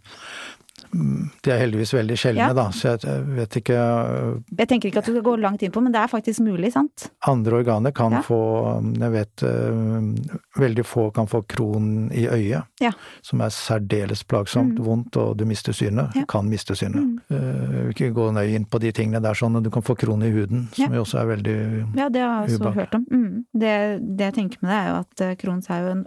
[1.42, 2.52] De er heldigvis veldig sjeldne, Ja.
[2.54, 5.72] da, så jeg vet ikke uh, Jeg tenker ikke at du skal gå langt inn
[5.72, 7.08] på, men det er faktisk mulig, sant?
[7.26, 8.20] Andre organer kan Ja.
[8.22, 10.14] få um, Jeg vet uh,
[10.56, 12.92] veldig få kan få kron i øyet, Ja.
[13.22, 14.84] som er særdeles plagsomt, Mm.
[14.84, 16.14] vondt, og du mister synet.
[16.28, 17.02] Kan miste synet.
[17.02, 17.20] Mm.
[17.28, 20.30] Vil ikke gå nøye inn på de tingene der, sånn, du kan få kron i
[20.30, 22.74] huden, som jo også er veldig Ja, det har jeg også ubak.
[22.74, 23.06] hørt om.
[23.10, 23.44] Mm.
[23.54, 26.06] Det, det jeg tenker med det, er jo at kron er jo en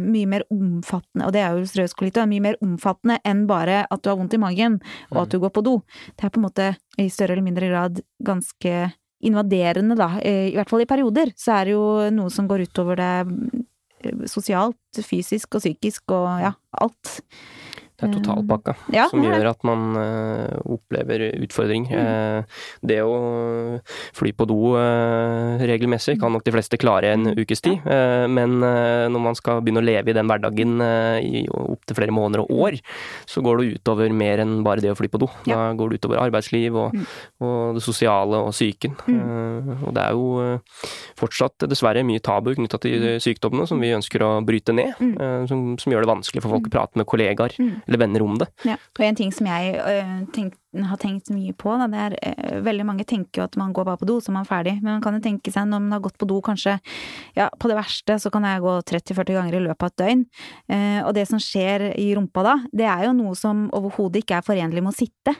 [0.00, 4.10] mye mer omfattende, og det er jo strøskolitt, mye mer omfattende enn bare at du
[4.10, 4.80] har vondt i magen,
[5.14, 5.78] og at du går på do.
[6.14, 6.70] Det er på en måte
[7.00, 8.86] i større eller mindre grad ganske
[9.26, 10.10] invaderende, da.
[10.20, 13.12] Eh, I hvert fall i perioder, så er det jo noe som går utover det
[14.04, 17.16] eh, sosialt, fysisk og psykisk og ja, alt.
[17.96, 21.86] Det er totalpakka Ja, som gjør at man uh, opplever utfordring.
[21.88, 22.44] Uh,
[22.84, 23.16] det å
[24.16, 27.84] fly på do uh, regelmessig kan nok de fleste klare en ukes tid,
[28.30, 30.76] men når man skal begynne å leve i den hverdagen
[31.24, 32.76] i opptil flere måneder og år,
[33.28, 35.28] så går det utover mer enn bare det å fly på do.
[35.46, 36.96] Da går det utover arbeidsliv og,
[37.44, 38.96] og det sosiale og psyken.
[39.08, 39.84] Mm.
[39.88, 40.58] Og det er jo
[41.18, 45.46] fortsatt dessverre mye tabu knytta til sykdommene som vi ønsker å bryte ned, Mm.
[45.50, 47.82] som, som gjør det vanskelig for folk å prate med kollegaer Mm.
[47.86, 48.48] Eller venner om det.
[48.66, 48.76] Ja.
[48.98, 51.72] Og en ting som jeg øh, tenk, har tenkt mye på.
[51.78, 51.86] Da.
[51.88, 54.36] Det er, eh, veldig mange tenker jo at man går bare på do, så er
[54.38, 54.82] man ferdig.
[54.82, 56.80] Men man kan jo tenke seg når man har gått på do kanskje
[57.36, 60.26] Ja, på det verste så kan jeg gå 30-40 ganger i løpet av et døgn.
[60.68, 64.38] Eh, og det som skjer i rumpa da, det er jo noe som overhodet ikke
[64.38, 65.34] er forenlig med å sitte.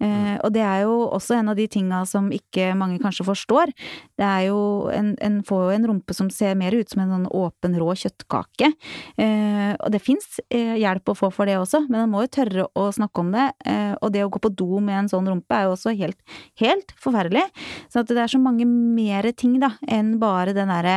[0.00, 3.72] Eh, og det er jo også en av de tinga som ikke mange kanskje forstår.
[4.18, 7.14] Det er jo en, en får jo en rumpe som ser mer ut som en
[7.16, 8.72] sånn åpen, rå kjøttkake.
[9.16, 12.34] Eh, og det fins eh, hjelp å få for det også, men man må jo
[12.38, 13.48] tørre å snakke om det.
[13.64, 16.18] Eh, og det å gå på do med en sånn rumpe er jo også helt,
[16.60, 17.44] helt forferdelig.
[17.92, 20.96] Så det er så mange mere ting, da, enn bare den derre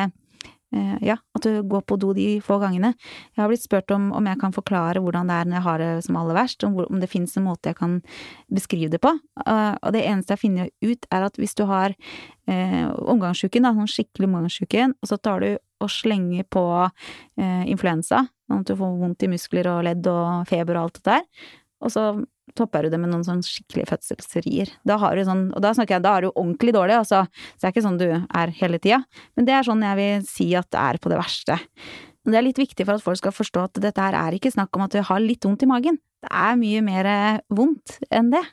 [0.76, 2.94] eh, ja, at du går på do de få gangene.
[3.36, 5.84] Jeg har blitt spurt om om jeg kan forklare hvordan det er når jeg har
[5.84, 8.00] det som aller verst, om, om det finnes en måte jeg kan
[8.52, 9.14] beskrive det på.
[9.46, 11.96] Uh, og det eneste jeg finner ut, er at hvis du har
[12.48, 18.26] eh, omgangssjuken, da, sånn skikkelig omgangssjuken, og så tar du og slenger på eh, influensa,
[18.50, 21.50] sånn at du får vondt i muskler og ledd og feber og alt det der,
[21.82, 22.06] og så
[22.58, 24.72] topper du det med noen sånn skikkelige fødselsrier.
[24.88, 27.24] Da har du sånn, og da snakker jeg, da er du ordentlig dårlig, altså.
[27.56, 29.02] Så det er ikke sånn du er hele tida.
[29.36, 31.60] Men det er sånn jeg vil si at det er på det verste.
[32.28, 34.76] Det er litt viktig for at folk skal forstå at dette her er ikke snakk
[34.78, 35.98] om at du har litt vondt i magen.
[36.22, 37.08] Det er mye mer
[37.50, 38.44] vondt enn det.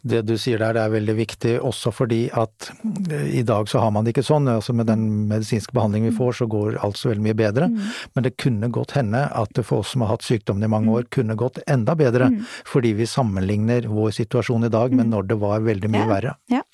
[0.00, 2.70] Det du sier der, er veldig viktig også fordi at
[3.12, 4.48] eh, i dag så har man det ikke sånn.
[4.48, 7.68] altså Med den medisinske behandlingen vi får, så går alt så veldig mye bedre.
[7.68, 7.82] Mm.
[8.16, 10.88] Men det kunne godt hende at det for oss som har hatt sykdommen i mange
[10.88, 10.94] mm.
[10.96, 12.30] år, kunne gått enda bedre.
[12.32, 12.48] Mm.
[12.72, 15.12] Fordi vi sammenligner vår situasjon i dag med mm.
[15.12, 16.10] når det var veldig mye ja.
[16.14, 16.36] verre.
[16.48, 16.64] Ja.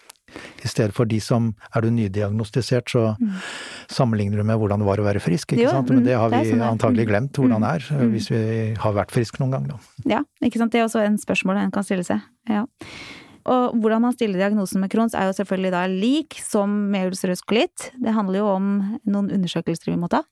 [0.62, 3.32] I stedet for de som Er du nydiagnostisert, så mm.
[3.92, 5.90] sammenligner du med hvordan det var å være frisk, ikke jo, sant.
[5.90, 8.12] Men det har vi det sånn antagelig glemt hvordan det er, mm.
[8.12, 8.44] hvis vi
[8.84, 9.80] har vært friske noen gang, da.
[10.18, 10.74] Ja, ikke sant.
[10.74, 12.22] Det er også en spørsmål en kan stille seg.
[12.50, 12.66] Ja.
[13.50, 17.42] Og hvordan man stiller diagnosen med Crohns er jo selvfølgelig da lik som med ulcerøs
[17.42, 17.90] kolitt.
[17.98, 18.68] Det handler jo om
[19.02, 20.22] noen undersøkelser vi må ta.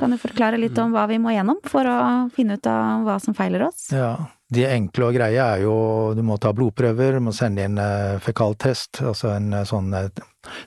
[0.00, 1.98] Kan du forklare litt om hva vi må gjennom for å
[2.32, 3.90] finne ut av hva som feiler oss?
[3.92, 4.14] Ja,
[4.50, 5.74] de enkle og greie er jo
[6.16, 10.10] du må ta blodprøver, du må sende inn eh, fekaltest, altså en eh, sånn eh,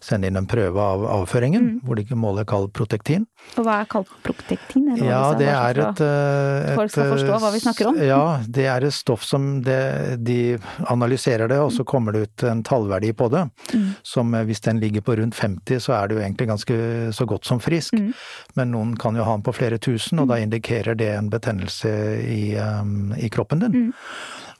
[0.03, 1.79] sende inn en prøve av avføringen, mm.
[1.87, 3.25] hvor de måler kaldprotektin.
[3.57, 4.91] Og hva er kaldprotektin?
[5.01, 7.99] Ja, det er et, et, Folk skal forstå hva vi snakker om?
[8.03, 9.79] Ja, det er et stoff som det,
[10.23, 10.57] de
[10.91, 13.45] analyserer det, og så kommer det ut en tallverdi på det.
[13.73, 13.89] Mm.
[14.13, 16.79] Som hvis den ligger på rundt 50, så er jo egentlig ganske
[17.15, 17.97] så godt som frisk.
[17.97, 18.13] Mm.
[18.59, 20.47] Men noen kan jo ha den på flere tusen, og da mm.
[20.47, 21.91] indikerer det en betennelse
[22.23, 23.91] i, um, i kroppen din.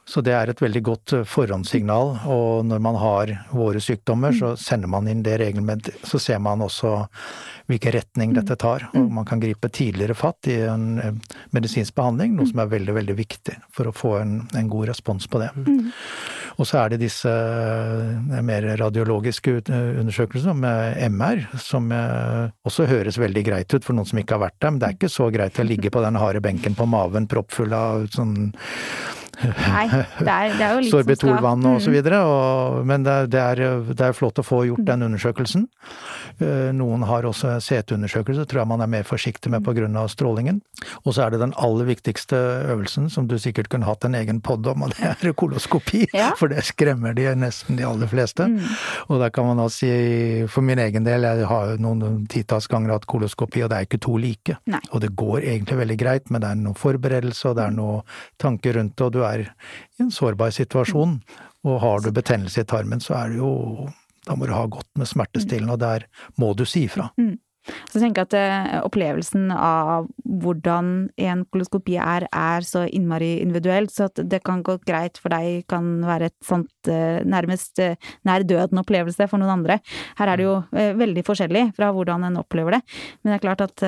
[0.03, 0.09] Mm.
[0.09, 4.55] Så det er et veldig godt eh, forhåndssignal, og når man har våre sykdommer, så
[4.59, 5.95] sender man inn det regelmessig.
[6.03, 7.05] Så ser man også
[7.71, 12.35] hvilken retning dette tar, og man kan gripe tidligere fatt i en eh, medisinsk behandling,
[12.35, 15.49] noe som er veldig, veldig viktig for å få en, en god respons på det.
[16.59, 23.47] Og så er det disse eh, mer radiologiske undersøkelsene med MR, som også høres veldig
[23.47, 25.63] greit ut for noen som ikke har vært der, men det er ikke så greit
[25.63, 28.51] å ligge på den harde benken på maven proppfull av sånn
[29.41, 29.87] Nei,
[30.19, 31.95] det er, det er jo litt Sorbitolvann og så mm.
[31.95, 35.65] videre, og, men det, det, er, det er flott å få gjort den undersøkelsen.
[36.41, 40.07] Eh, noen har også CT-undersøkelse, tror jeg man er mer forsiktig med pga.
[40.07, 40.61] strålingen.
[41.05, 42.35] Og så er det den aller viktigste
[42.71, 46.07] øvelsen, som du sikkert kunne hatt en egen pod om, og det er koloskopi.
[46.13, 46.31] Ja.
[46.37, 48.47] For det skremmer de nesten de aller fleste.
[48.47, 48.59] Mm.
[49.09, 52.95] Og der kan man da si, for min egen del, jeg har noen titalls ganger
[52.95, 54.57] hatt koloskopi, og det er ikke to like.
[54.65, 54.81] Nei.
[54.91, 58.03] Og det går egentlig veldig greit, men det er noe forberedelse, og det er noe
[58.41, 61.19] tanker rundt det, og du er i en sårbar situasjon.
[61.63, 63.51] Og har du betennelse i tarmen, så er det jo
[64.27, 66.07] Da må du ha godt med smertestillende, og der
[66.39, 67.09] må du si ifra.
[67.19, 67.35] Mm.
[67.63, 74.09] Så jeg at uh, opplevelsen av hvordan en koloskopi er, er så innmari individuelt, så
[74.09, 77.95] at det kan gå greit for deg, kan være et sånt uh, nærmest uh,
[78.27, 79.79] nær døden-opplevelse for noen andre.
[80.19, 82.83] Her er det jo veldig forskjellig fra hvordan en opplever det,
[83.21, 83.87] men det er klart at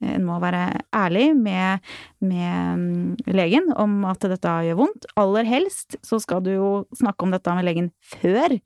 [0.00, 1.84] en må være ærlig med,
[2.24, 5.08] med, mm, legen om at dette gjør vondt.
[5.20, 8.56] Aller helst så skal du jo snakke om dette med legen før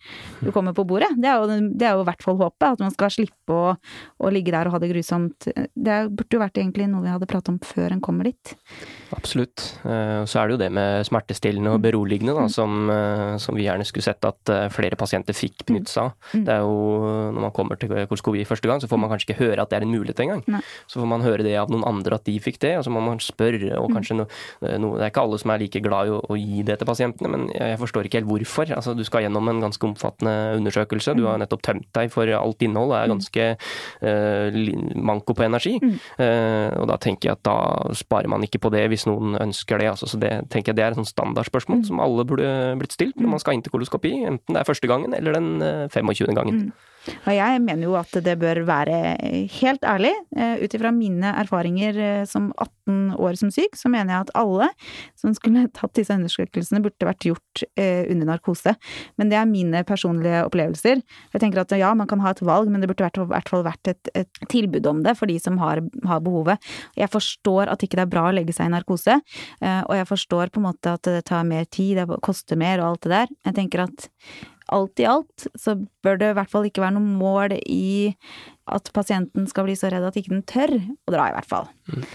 [0.40, 1.10] du kommer på bordet.
[1.18, 3.74] Det er jo, det er jo i hvert fall håpet, at man skal slippe å,
[3.74, 5.48] å, ligge der og ha det grusomt.
[5.74, 8.54] Det burde jo vært egentlig noe vi hadde pratet om før en kommer dit.
[9.14, 9.66] Absolutt.
[9.84, 11.84] Eh, så er det jo det med smertestillende og mm.
[11.88, 12.54] beroligende da, mm.
[12.54, 16.32] som, eh, som vi gjerne skulle sett at eh, flere pasienter fikk benytte seg av.
[16.34, 16.78] Det er jo
[17.34, 19.80] når man kommer til koloskopi første gang, så får man kanskje ikke høre at det
[19.80, 20.42] er en mulighet engang.
[20.90, 23.02] Så får man høre det av noen andre at de fikk det, og så må
[23.04, 23.72] man spørre.
[23.78, 23.96] og mm.
[23.96, 24.26] kanskje no,
[24.80, 26.88] no, Det er ikke alle som er like glad i å, å, gi det til
[26.88, 28.72] pasientene, men jeg forstår ikke helt hvorfor.
[28.76, 31.16] Altså, Du skal gjennom en ganske omfattende undersøkelse.
[31.18, 31.44] Du har mm.
[31.44, 33.14] nettopp tømt deg for alt innhold Det er mm.
[33.14, 33.48] ganske
[34.04, 35.76] uh, manko på energi.
[35.82, 37.58] Uh, og da tenker jeg at da
[37.96, 39.92] sparer man ikke på det hvis noen ønsker det.
[39.94, 42.48] Altså, så det tenker jeg det er et sånn standardspørsmål som alle burde
[42.80, 45.54] blitt stilt når man skal inn til koloskopi, enten det er første gangen eller den
[45.92, 46.34] 25.
[46.36, 46.66] gangen.
[46.66, 46.93] Mm.
[47.12, 48.98] Og jeg mener jo at det bør være
[49.58, 54.14] helt ærlig, eh, ut ifra mine erfaringer eh, som 18 år som syk, så mener
[54.14, 54.68] jeg at alle
[55.20, 58.74] som skulle tatt disse undersøkelsene, burde vært gjort eh, under narkose.
[59.20, 61.02] Men det er mine personlige opplevelser.
[61.34, 63.66] Jeg tenker at ja, man kan ha et valg, men det burde i hvert fall
[63.66, 66.72] vært et, et, tilbud om det for de som har, har, behovet.
[66.96, 69.18] Jeg forstår at ikke det er bra å legge seg i narkose,
[69.60, 72.94] og jeg forstår på en måte at det tar mer tid, det koster mer og
[72.94, 73.32] alt det der.
[73.48, 74.08] Jeg tenker at
[74.72, 78.14] alt i alt så bør det i hvert fall ikke være noe mål i
[78.72, 81.68] at pasienten skal bli så redd at ikke den tør å dra, i hvert fall.
[81.92, 82.06] Mm.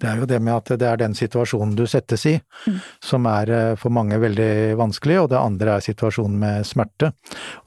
[0.00, 2.78] Det er jo det med at det er den situasjonen du settes i, mm.
[3.04, 7.12] som er eh, for mange veldig vanskelig, og det andre er situasjonen med smerte.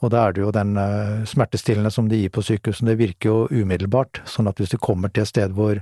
[0.04, 3.32] Og da er det jo den eh, smertestillende som de gir på sykehusene, det virker
[3.32, 4.22] jo umiddelbart.
[4.30, 5.82] Sånn at hvis du kommer til et sted hvor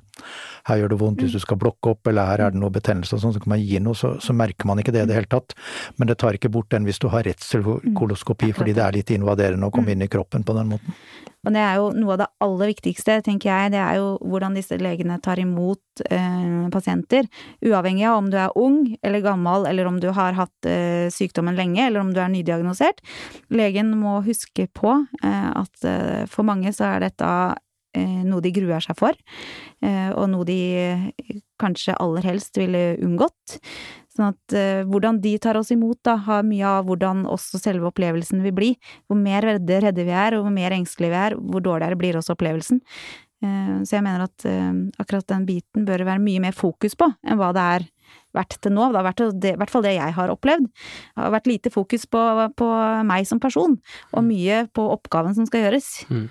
[0.68, 1.40] her gjør det vondt hvis mm.
[1.40, 3.64] du skal blokke opp, eller her er det noe betennelse og sånn, så kan man
[3.64, 5.56] gi noe, så, så, merker man ikke det i det hele tatt.
[5.98, 9.00] Men det tar ikke bort den hvis du har redsel for koloskopi, fordi det er
[9.00, 10.96] litt invaderende å komme inn i kroppen på den måten.
[11.46, 14.58] Og det er jo noe av det aller viktigste, tenker jeg, det er jo hvordan
[14.58, 17.30] disse legene tar imot eh, pasienter.
[17.64, 21.58] Uavhengig av om du er ung eller gammel, eller om du har hatt eh, sykdommen
[21.58, 23.00] lenge, eller om du er nydiagnosert.
[23.54, 27.32] Legen må huske på eh, at eh, for mange så er dette
[27.96, 29.16] eh, noe de gruer seg for,
[29.86, 30.62] eh, og noe de
[31.62, 33.60] kanskje aller helst ville unngått.
[34.18, 37.92] Sånn at uh, hvordan de tar oss imot, da, har mye av hvordan også selve
[37.92, 38.72] opplevelsen vil bli.
[39.06, 42.18] Hvor mer redde, redde vi er, og hvor mer engstelige vi er, hvor dårligere blir
[42.18, 42.82] også opplevelsen.
[43.46, 47.12] Uh, så jeg mener at uh, akkurat den biten bør være mye mer fokus på
[47.22, 47.88] enn hva det er
[48.38, 48.90] vært til nå.
[48.90, 50.70] Det har vært det, i hvert fall det jeg har opplevd.
[50.70, 52.22] Det har vært lite fokus på,
[52.58, 52.70] på
[53.08, 53.78] meg som person,
[54.14, 55.92] og mye på oppgaven som skal gjøres.
[56.10, 56.30] Mm.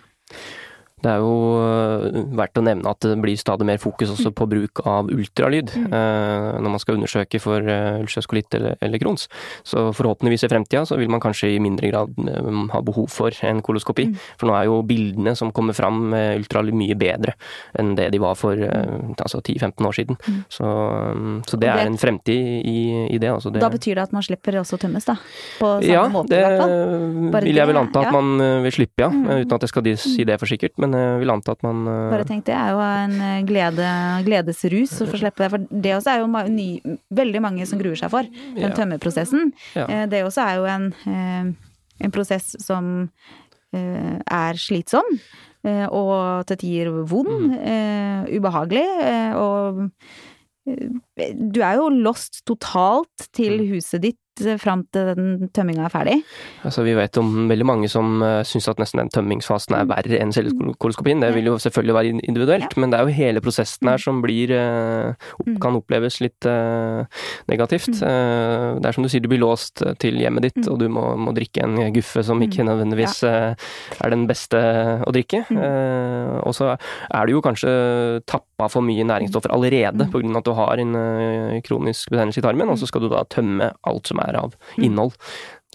[1.06, 4.48] Det er jo eh, verdt å nevne at det blir stadig mer fokus også på
[4.50, 5.84] bruk av ultralyd mm.
[5.96, 9.26] Eh, når man skal undersøke for uh, eller, eller Crohns.
[9.66, 12.16] Så forhåpentligvis i fremtida så vil man kanskje i mindre grad
[12.72, 14.08] ha behov for en koloskopi.
[14.10, 14.16] Mm.
[14.40, 17.36] For nå er jo bildene som kommer fram med ultralyd mye bedre
[17.78, 20.18] enn det de var for altså 10-15 år siden.
[20.26, 20.40] Mm.
[20.52, 20.66] Så,
[21.46, 22.80] så, det, det, er en fremtid i,
[23.14, 23.62] i det, altså det.
[23.62, 25.16] Da betyr det at man slipper også tømmes, da?
[25.60, 26.74] På samme ja, måte, i hvert fall?
[26.74, 28.14] Ja, det vil jeg vel anta at ja.
[28.16, 29.10] man vil slippe, ja.
[29.12, 29.26] Mm.
[29.44, 30.76] Uten at jeg skal si det for sikkert.
[30.82, 32.11] Men vil anta at man uh...
[32.12, 33.88] Bare tenk, det er jo en eh, glede,
[34.26, 35.50] gledesrus å få slippe det.
[35.52, 36.68] For det også er jo ny,
[37.16, 38.74] veldig mange som gruer seg for, den ja.
[38.76, 39.50] tømmerprosessen.
[39.78, 39.87] Ja.
[39.87, 43.11] Eh, det også er jo en, en prosess som
[43.76, 45.18] er slitsom.
[45.66, 48.28] Og til tider vond, mm.
[48.38, 48.85] ubehagelig.
[49.37, 49.80] Og
[50.66, 53.66] du er jo lost totalt til mm.
[53.74, 54.20] huset ditt
[54.61, 56.16] fram til den tømminga er ferdig?
[56.66, 60.20] Altså, vi vet om veldig mange som uh, syns at nesten den tømmingsfasen er verre
[60.20, 60.35] enn
[60.81, 61.22] koloskopien.
[61.22, 62.81] Det vil jo selvfølgelig være individuelt, ja.
[62.81, 64.05] men det er jo hele prosessen her mm.
[64.05, 67.05] som blir uh, kan oppleves litt uh,
[67.51, 67.92] negativt.
[68.01, 71.09] Uh, det er som du sier, du blir låst til hjemmet ditt, og du må,
[71.20, 74.61] må drikke en guffe som ikke nødvendigvis er den beste
[75.07, 75.44] å drikke.
[76.46, 77.72] og så er du jo kanskje
[78.56, 80.38] tappa for mye næringsstoffer allerede pga.
[80.38, 80.94] at du har en
[81.62, 84.56] kronisk betennelse i tarmen, og så skal du da tømme alt som er er av
[84.76, 85.14] innhold.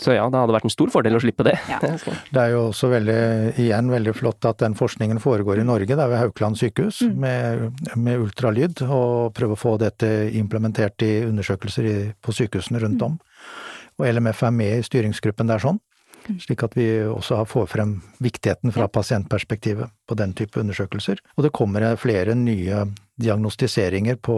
[0.01, 1.57] Så ja, det hadde vært en stor fordel å slippe det.
[1.69, 1.77] Ja.
[2.33, 3.19] Det er jo også veldig,
[3.61, 7.19] igjen veldig flott at den forskningen foregår i Norge, det er ved Haukeland sykehus, mm.
[7.21, 13.05] med, med, ultralyd, og prøve å få dette implementert i undersøkelser i, på sykehusene rundt
[13.05, 13.19] om.
[13.99, 15.77] Og LMF er med i styringsgruppen der sånn.
[16.41, 21.21] Slik at vi også får frem viktigheten fra pasientperspektivet på den type undersøkelser.
[21.37, 22.85] Og det kommer flere nye
[23.21, 24.37] diagnostiseringer på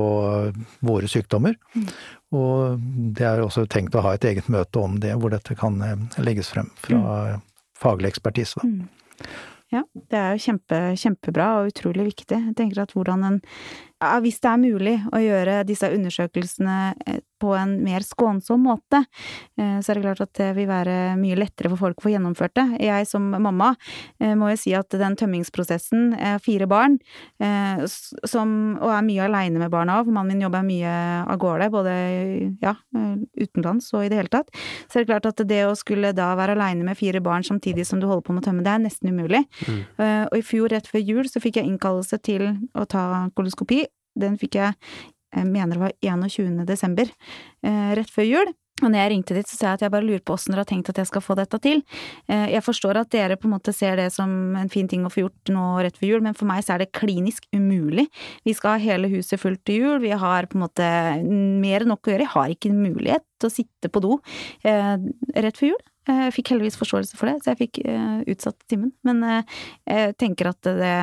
[0.83, 1.55] våre sykdommer.
[1.75, 1.87] Mm.
[2.33, 2.83] Og
[3.17, 6.21] det er også tenkt å ha et eget møte om det, hvor dette kan eh,
[6.23, 7.43] legges frem fra mm.
[7.79, 8.63] faglig ekspertise.
[8.63, 8.87] Mm.
[9.73, 12.37] Ja, det er jo kjempe, kjempebra og utrolig viktig.
[12.37, 13.39] Jeg tenker at hvordan en
[14.23, 19.03] Hvis det er mulig å gjøre disse undersøkelsene eh, på en mer skånsom måte,
[19.59, 22.13] eh, så er det klart at det vil være mye lettere for folk å få
[22.13, 22.65] gjennomført det.
[22.85, 23.73] Jeg som mamma
[24.19, 26.97] eh, må jo si at den tømmingsprosessen Jeg har fire barn,
[27.39, 28.49] som,
[28.81, 30.93] og er mye aleine med barna òg, for mannen min jobber mye
[31.29, 31.93] av gårde, både
[32.63, 32.73] ja,
[33.39, 34.51] utenlands og i det hele tatt.
[34.87, 37.85] Så er det klart at det å skulle da være aleine med fire barn samtidig
[37.89, 39.43] som du holder på med å tømme, det er nesten umulig.
[39.67, 39.81] Mm.
[40.31, 43.03] Og i fjor, rett før jul, så fikk jeg innkallelse til å ta
[43.35, 43.83] koloskopi
[44.19, 44.77] den fikk jeg,
[45.33, 46.65] jeg mener det var 21.
[46.69, 47.09] desember,
[47.65, 48.53] eh, rett før jul.
[48.81, 50.63] Og når jeg ringte dit, så sa jeg at jeg bare lurer på åssen dere
[50.63, 51.83] har tenkt at jeg skal få dette til.
[52.25, 55.11] Eh, jeg forstår at dere på en måte ser det som en fin ting å
[55.13, 58.07] få gjort nå rett før jul, men for meg så er det klinisk umulig.
[58.47, 60.89] Vi skal ha hele huset fullt til jul, vi har på en måte
[61.23, 62.25] mer enn nok å gjøre.
[62.25, 64.17] Jeg har ikke mulighet til å sitte på do
[64.65, 64.97] eh,
[65.37, 65.83] rett før jul.
[66.07, 67.77] Jeg fikk heldigvis forståelse for det, så jeg fikk
[68.33, 68.91] utsatt timen.
[69.07, 69.23] Men
[69.87, 70.95] jeg tenker at det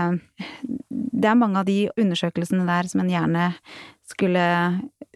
[1.21, 3.51] det er mange av de undersøkelsene der som en gjerne
[4.11, 4.45] skulle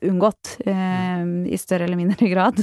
[0.05, 2.61] unngått, eh, i større eller mindre grad.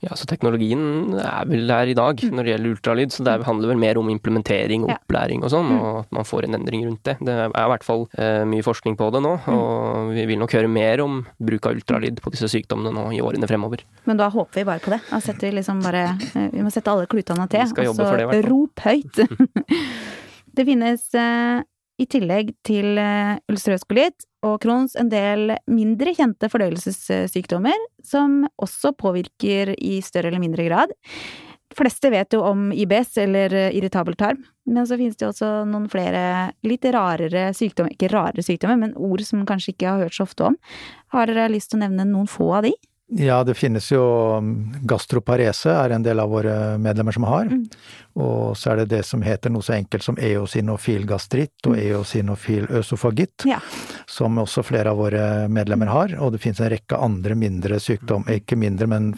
[0.00, 3.68] Ja, så teknologien er vel der i dag når det gjelder ultralyd, så det handler
[3.74, 7.02] vel mer om implementering og opplæring og sånn, og at man får en endring rundt
[7.04, 7.18] det.
[7.20, 10.56] Det er i hvert fall eh, mye forskning på det nå, og vi vil nok
[10.56, 13.84] høre mer om bruk av ultralyd på disse sykdommene nå i årene fremover.
[14.08, 15.02] Men da håper vi bare på det.
[15.10, 18.86] Da setter vi liksom bare eh, Vi må sette alle klutene til, og så rop
[18.86, 19.20] høyt.
[20.56, 21.60] det finnes eh,
[22.00, 27.76] i tillegg til eh, ulcerøs kolitt og Crohns en del mindre kjente fordøyelsessykdommer
[28.06, 30.94] som også påvirker i større eller mindre grad.
[31.70, 35.30] De fleste vet jo om IBS, eller eh, irritabel tarm, men så finnes det jo
[35.30, 36.22] også noen flere
[36.66, 40.48] litt rarere sykdommer, ikke rarere sykdommer, men ord som kanskje ikke har hørt så ofte
[40.50, 40.58] om.
[41.14, 42.74] Har dere lyst til å nevne noen få av de?
[43.18, 44.02] Ja, det finnes jo
[44.38, 44.50] um,
[44.86, 47.48] gastroparese, er en del av våre medlemmer som har.
[47.50, 47.64] Mm.
[48.20, 52.66] Og så er det det som heter noe så enkelt som eosinofil gastritt og eosinofil
[52.80, 53.58] øsofagitt, Ja.
[54.10, 56.14] som også flere av våre medlemmer har.
[56.20, 59.12] Og det finnes en rekke andre mindre sykdom, ikke mindre, men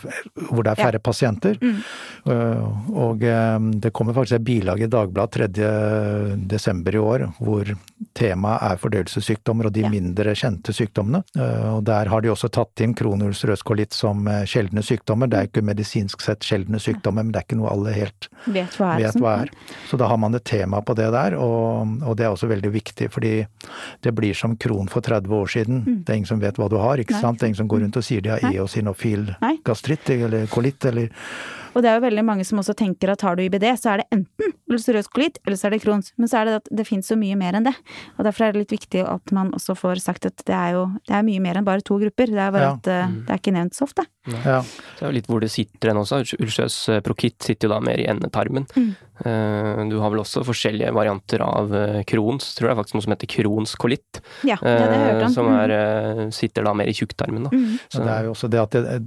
[0.51, 1.59] hvor det er færre pasienter.
[1.61, 1.81] Mm.
[2.29, 6.37] Uh, Og um, det kommer faktisk et bilag i Dagbladet 3.
[6.49, 7.69] desember i år hvor
[8.17, 9.89] temaet er fordøyelsessykdommer og de Ja.
[9.91, 11.23] mindre kjente sykdommene.
[11.37, 13.43] Uh, Og der har de også tatt inn kronulls
[13.83, 15.27] røskolitt som uh, sjeldne sykdommer.
[15.29, 18.77] Det er ikke medisinsk sett sjeldne sykdommer, men det er ikke noe alle helt Vet
[18.79, 19.03] hva er.
[19.07, 19.51] vet hva er.
[19.91, 22.73] Så da har man et tema på det der, og, og det er også veldig
[22.75, 23.35] viktig, fordi
[24.03, 25.83] det blir som kron for 30 år siden.
[26.05, 27.19] Det er ingen som vet hva du har, ikke Mm.
[27.19, 27.21] Nei.
[27.21, 27.39] sant.
[27.39, 29.35] Det er ingen som går rundt og sier de har eosinofil
[29.67, 31.11] gastritt eller kolitt eller
[31.73, 34.03] Og det er jo veldig mange som også tenker at har du IBD, så er
[34.03, 36.13] det enten ulcerøs kolitt, eller så er det Crohns.
[36.21, 37.75] Men så er det at det finnes så mye mer enn det.
[38.19, 40.85] Og derfor er det litt viktig at man også får sagt at det er jo
[41.09, 42.33] det er mye mer enn bare to grupper.
[42.33, 42.75] Det er bare Ja.
[42.77, 44.05] at uh, det er ikke nevnt så ofte.
[44.31, 44.61] Ja.
[44.63, 46.21] Det er jo litt hvor det sitter hen også.
[46.39, 48.69] Ulsjøs prokitt sitter jo da mer i endetarmen.
[48.77, 48.93] Mm.
[49.25, 53.13] Eh, Du har vel også forskjellige varianter av eh, Crohns, tror jeg faktisk noe som
[53.17, 54.21] heter Crohns kolitt.
[54.47, 55.35] Ja, det hadde jeg hørt om.
[55.35, 57.51] Som er, eh, sitter da mer i tjukktarmen, da.
[57.51, 57.79] Mm.
[57.91, 59.01] Så det er jo også det at det,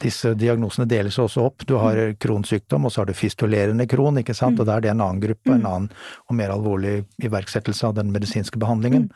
[0.00, 1.66] disse diagnosene deles også opp.
[1.66, 2.16] Du har Mm.
[2.22, 4.58] kronsykdom, og så har du fistulerende kron, ikke sant.
[4.60, 5.90] Og da er det en annen gruppe, en annen
[6.30, 9.10] og mer alvorlig iverksettelse av den medisinske behandlingen.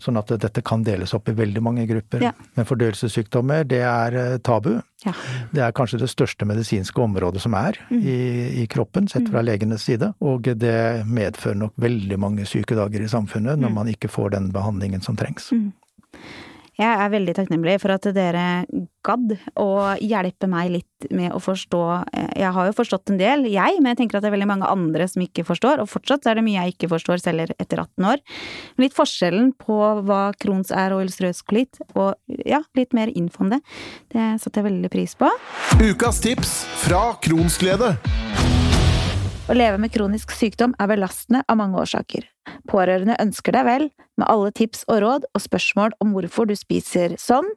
[0.00, 2.18] Sånn at dette kan deles opp i veldig mange grupper.
[2.20, 2.22] Mm.
[2.22, 2.32] Ja.
[2.56, 4.80] Men fordøyelsessykdommer, det er eh, tabu.
[5.04, 5.12] Ja.
[5.52, 8.00] Det er kanskje det største medisinske området som er Mm.
[8.02, 10.14] i, i kroppen, sett fra legenes side.
[10.20, 13.60] Og det medfører nok veldig mange syke dager i samfunnet Mm.
[13.66, 15.50] når man ikke får den behandlingen som trengs.
[16.74, 18.44] Jeg er veldig takknemlig for at dere
[19.04, 19.68] gadd å
[20.02, 21.80] hjelpe meg litt med å forstå
[22.40, 24.70] Jeg har jo forstått en del, jeg, men jeg tenker at det er veldig mange
[24.70, 28.08] andre som ikke forstår, og fortsatt er det mye jeg ikke forstår selv etter 18
[28.14, 28.24] år.
[28.74, 32.14] Men litt forskjellen på hva Crohns er og ulcerøs kolitt, og
[32.48, 33.60] ja, litt mer info om det,
[34.14, 35.30] det satte jeg veldig pris på.
[35.84, 37.94] Ukas tips fra Kronsglede.
[39.44, 42.24] Å leve med kronisk sykdom er belastende av mange årsaker.
[42.70, 43.82] Pårørende ønsker deg vel,
[44.16, 47.50] med alle tips og råd og spørsmål om hvorfor du spiser sånn,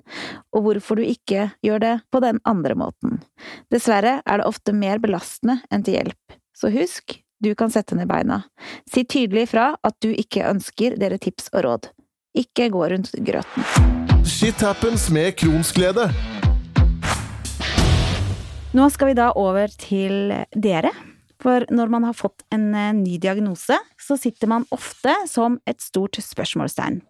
[0.52, 3.22] og hvorfor du ikke gjør det på den andre måten.
[3.72, 6.38] Dessverre er det ofte mer belastende enn til hjelp.
[6.52, 8.44] Så husk, du kan sette ned beina.
[8.92, 11.92] Si tydelig ifra at du ikke ønsker dere tips og råd.
[12.36, 13.68] Ikke gå rundt grøten.
[14.28, 16.12] Shit happens med Kronsglede.
[18.76, 20.92] Nå skal vi da over til dere.
[21.44, 25.84] For når man har fått en eh, ny diagnose, så sitter man ofte som et
[25.84, 27.02] stort spørsmålstegn.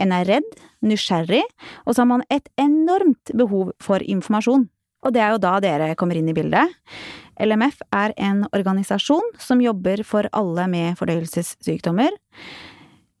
[0.00, 0.50] En er redd,
[0.84, 1.44] nysgjerrig,
[1.86, 4.68] og så har man et enormt behov for informasjon.
[5.00, 6.76] Og det er jo da dere kommer inn i bildet.
[7.40, 12.12] LMF er en organisasjon som jobber for alle med fordøyelsessykdommer.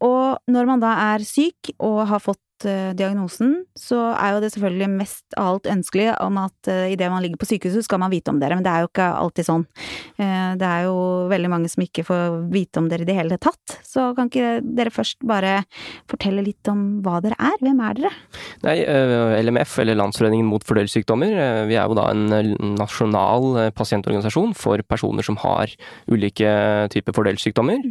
[0.04, 4.50] Og når man da er syk og har fått eh, diagnosen, så er jo det
[4.54, 8.12] selvfølgelig mest av alt ønskelig om at uh, idet man ligger på sykehuset, skal man
[8.12, 9.64] vite om dere, men det er jo ikke alltid sånn.
[10.20, 10.96] Eh, det er jo
[11.30, 14.60] veldig mange som ikke får vite om dere i det hele tatt, så kan ikke
[14.64, 15.60] dere først bare
[16.10, 17.56] fortelle litt om hva dere er?
[17.62, 18.12] Hvem er dere?
[18.66, 18.76] Nei,
[19.46, 25.26] LMF, eller Landsforeningen mot fordøyelsessykdommer, eh, vi er jo da en nasjonal pasientorganisasjon for personer
[25.26, 25.72] som har
[26.10, 26.52] ulike
[26.92, 27.90] typer fordøyelsessykdommer.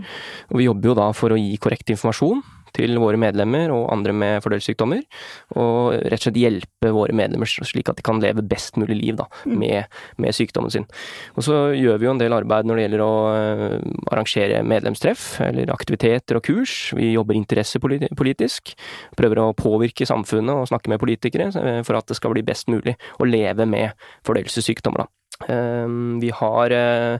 [0.52, 2.44] Og vi jobber jo da for å gi korrekt informasjon
[2.76, 5.04] til våre medlemmer og andre med fordøyelsessykdommer,
[5.58, 9.20] og rett og slett hjelpe våre medlemmer slik at de kan leve best mulig liv
[9.20, 9.90] da, med,
[10.22, 10.88] med sykdommen sin.
[11.36, 13.78] Og så gjør vi jo en del arbeid når det gjelder å eh,
[14.14, 16.78] arrangere medlemstreff, eller aktiviteter og kurs.
[16.98, 18.74] Vi jobber interessepolitisk,
[19.20, 22.72] prøver å påvirke samfunnet og snakke med politikere eh, for at det skal bli best
[22.72, 25.06] mulig å leve med fordøyelsessykdommer.
[25.06, 25.19] da.
[25.48, 27.20] Ehm, Vi har eh,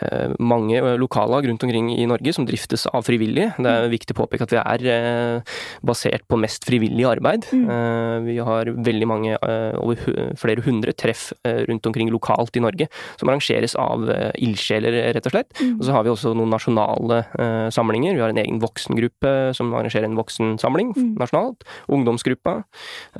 [0.00, 3.52] eh, mange lokallag rundt omkring i Norge som driftes av frivillige.
[3.58, 7.44] Det er viktig å påpeke at vi er eh, basert på mest frivillig arbeid.
[7.52, 8.24] Mm.
[8.24, 12.88] Vi har veldig mange, eh, over flere hundre treff eh, rundt omkring lokalt i Norge
[13.20, 15.52] som arrangeres av eh, ildsjeler, rett og slett.
[15.60, 18.16] Og så har vi også noen nasjonale eh, samlinger.
[18.16, 21.66] Vi har en egen voksengruppe som arrangerer en voksensamling nasjonalt.
[21.92, 22.62] Ungdomsgruppa.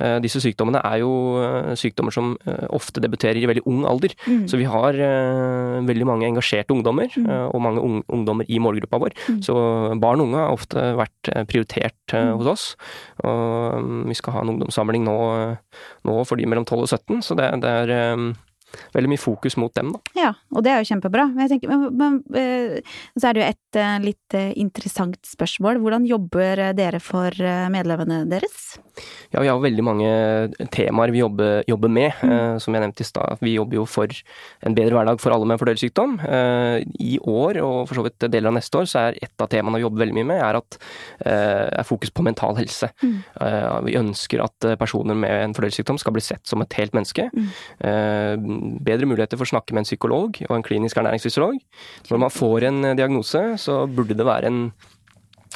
[0.01, 1.13] Eh, Disse sykdommene er jo
[1.43, 4.15] eh, sykdommer som eh, ofte debuterer i veldig ung alder.
[4.27, 4.45] Mm.
[4.47, 7.25] Så vi har uh, veldig mange engasjerte ungdommer, Mm.
[7.29, 9.13] uh, og mange un ungdommer i målgruppa vår.
[9.29, 9.41] Mm.
[9.43, 9.53] Så
[9.99, 12.37] barn og unge har ofte vært eh, prioritert Mm.
[12.37, 12.65] hos oss.
[13.23, 15.17] Og um, vi skal ha en ungdomssamling nå,
[16.05, 18.33] nå for de mellom 12 og 17, så det, det er eh,
[18.93, 20.01] veldig mye fokus mot dem, da.
[20.17, 21.27] Ja, og det er jo kjempebra.
[21.33, 25.81] Men, tenker, men, men eh, så er det jo et eh, litt eh, interessant spørsmål.
[25.83, 27.33] Hvordan jobber dere for
[27.73, 28.77] medlemmene deres?
[29.33, 30.09] Ja, vi har veldig mange
[30.73, 32.13] temaer vi jobber, jobber med.
[32.21, 32.59] Mm.
[32.61, 34.11] Som jeg nevnte i stad, vi jobber jo for
[34.63, 36.19] en bedre hverdag for alle med fordøyelsessykdom.
[37.01, 39.79] I år, og for så vidt deler av neste år, så er et av temaene
[39.79, 40.77] vi jobber veldig mye med, er, at,
[41.25, 42.91] er fokus på mental helse.
[43.01, 43.17] Mm.
[43.89, 47.29] Vi ønsker at personer med en fordøyelsessykdom skal bli sett som et helt menneske.
[47.33, 48.62] Mm.
[48.83, 51.59] Bedre muligheter for å snakke med en psykolog og en klinisk ernæringsfysiolog.
[52.09, 54.59] Når man får en eh, diagnose, så burde det være en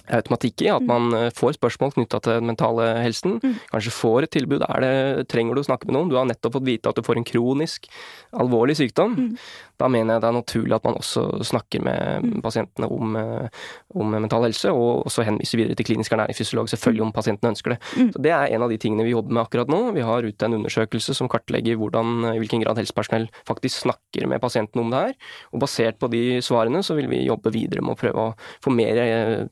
[0.08, 3.40] automatikk i at man eh, får spørsmål knytta til den mentale helsen.
[3.44, 3.56] Mm.
[3.74, 4.64] Kanskje får et tilbud.
[4.64, 6.12] Det, trenger du å snakke med noen?
[6.12, 7.90] Du har nettopp fått vite at du får en kronisk,
[8.38, 9.18] alvorlig sykdom.
[9.18, 9.34] Mm.
[9.78, 12.42] Da mener jeg det er naturlig at man også snakker med Mm.
[12.42, 13.50] pasientene om, eh,
[13.96, 17.80] om mental helse, og også henviser videre til klinisk ernæringsfysiolog, selvfølgelig om pasientene ønsker det.
[17.98, 18.12] Mm.
[18.14, 19.94] Så Det er en av de tingene vi jobber med akkurat nå.
[19.94, 24.42] Vi har ute en undersøkelse som kartlegger hvordan, i hvilken grad helsepersonell faktisk snakker med
[24.42, 25.14] pasientene om det her.
[25.54, 28.74] Og basert på de svarene så vil vi jobbe videre med å prøve å få
[28.74, 29.48] mer eh,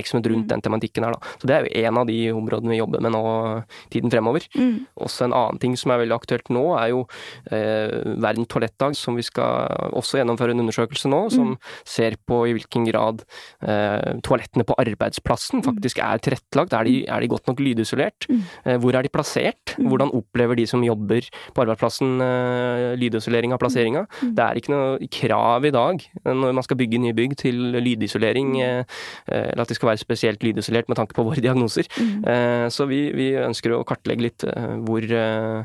[0.00, 0.48] oppmerksomhet rundt Mm.
[0.48, 1.20] den tematikken her, da.
[1.38, 4.46] Så det er jo en av de områdene vi jobber med nå tiden fremover.
[4.56, 4.86] Mm.
[4.98, 7.06] Også en annen ting som er veldig aktuelt nå, er jo
[7.50, 12.54] eh, Verden toalettdag, som vi skal også gjennomføre en undersøkelse nå, som ser på i
[12.56, 13.22] hvilken grad
[13.62, 16.72] eh, toalettene på arbeidsplassen faktisk er tilrettelagt.
[16.72, 18.26] Er de, er de godt nok lydisolert?
[18.28, 18.42] Mm.
[18.64, 19.76] Eh, hvor er de plassert?
[19.78, 19.88] Mm.
[19.90, 24.06] Hvordan opplever de som jobber på arbeidsplassen eh, lydisolering av plasseringa?
[24.22, 24.34] Mm.
[24.34, 27.56] Det er ikke noe krav i dag eh, når man skal bygge nye bygg til
[27.80, 28.84] lydisolering, eh,
[29.28, 31.88] eh, eller at de skal være spesielt lydisolert med tanke på våre diagnoser.
[31.98, 32.24] Mm.
[32.24, 35.64] Eh, Så vi, vi ønsker å kartlegge litt eh, hvor eh,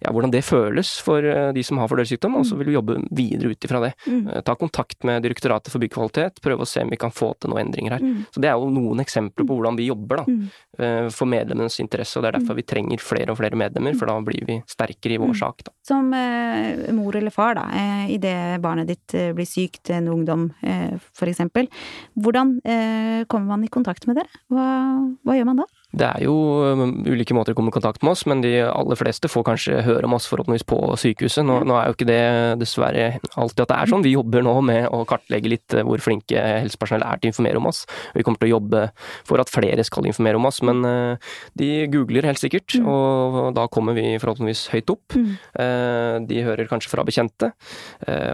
[0.00, 2.98] ja, hvordan det føles for eh, de som har fordøyelsessykdom, og så vil vi jobbe
[3.10, 3.92] videre ut ifra det.
[4.06, 4.28] Mm.
[4.30, 7.50] Eh, Ta kontakt med Direktoratet for byggkvalitet, prøve å se om vi kan få til
[7.50, 8.04] noen endringer her.
[8.04, 8.26] Mm.
[8.34, 10.48] Så det er jo noen eksempler på hvordan vi jobber, da, Mm.
[10.78, 14.06] eh, for medlemmenes interesse, og det er derfor vi trenger flere og flere medlemmer, for
[14.06, 15.38] da blir vi sterkere i vår Mm.
[15.40, 15.72] sak, da.
[15.82, 20.96] Som eh, mor eller far, da, eh, idet barnet ditt blir sykt, en ungdom eh,
[21.12, 21.66] for eksempel.
[22.18, 24.28] Hvordan eh, kommer man i kontakt med dere?
[24.50, 25.64] Hva, hva gjør man da?
[25.88, 26.34] Det er jo
[26.76, 29.78] um, ulike måter å komme i kontakt med oss, men de aller fleste får kanskje
[29.86, 31.46] høre om oss forhåpentligvis på sykehuset.
[31.48, 32.18] Nå, nå er jo ikke det
[32.60, 33.06] dessverre
[33.40, 34.04] alltid at det er sånn.
[34.04, 37.62] Vi jobber nå med å kartlegge litt eh, hvor flinke helsepersonell er til å informere
[37.62, 37.80] om oss.
[38.12, 38.82] Vi kommer til å jobbe
[39.30, 42.84] for at flere skal informere om oss, men eh, de googler helt sikkert, Mm.
[42.92, 45.14] og da kommer vi forhåpentligvis høyt opp.
[45.16, 45.30] Mm.
[45.62, 47.48] Eh, De hører kanskje fra bekjente,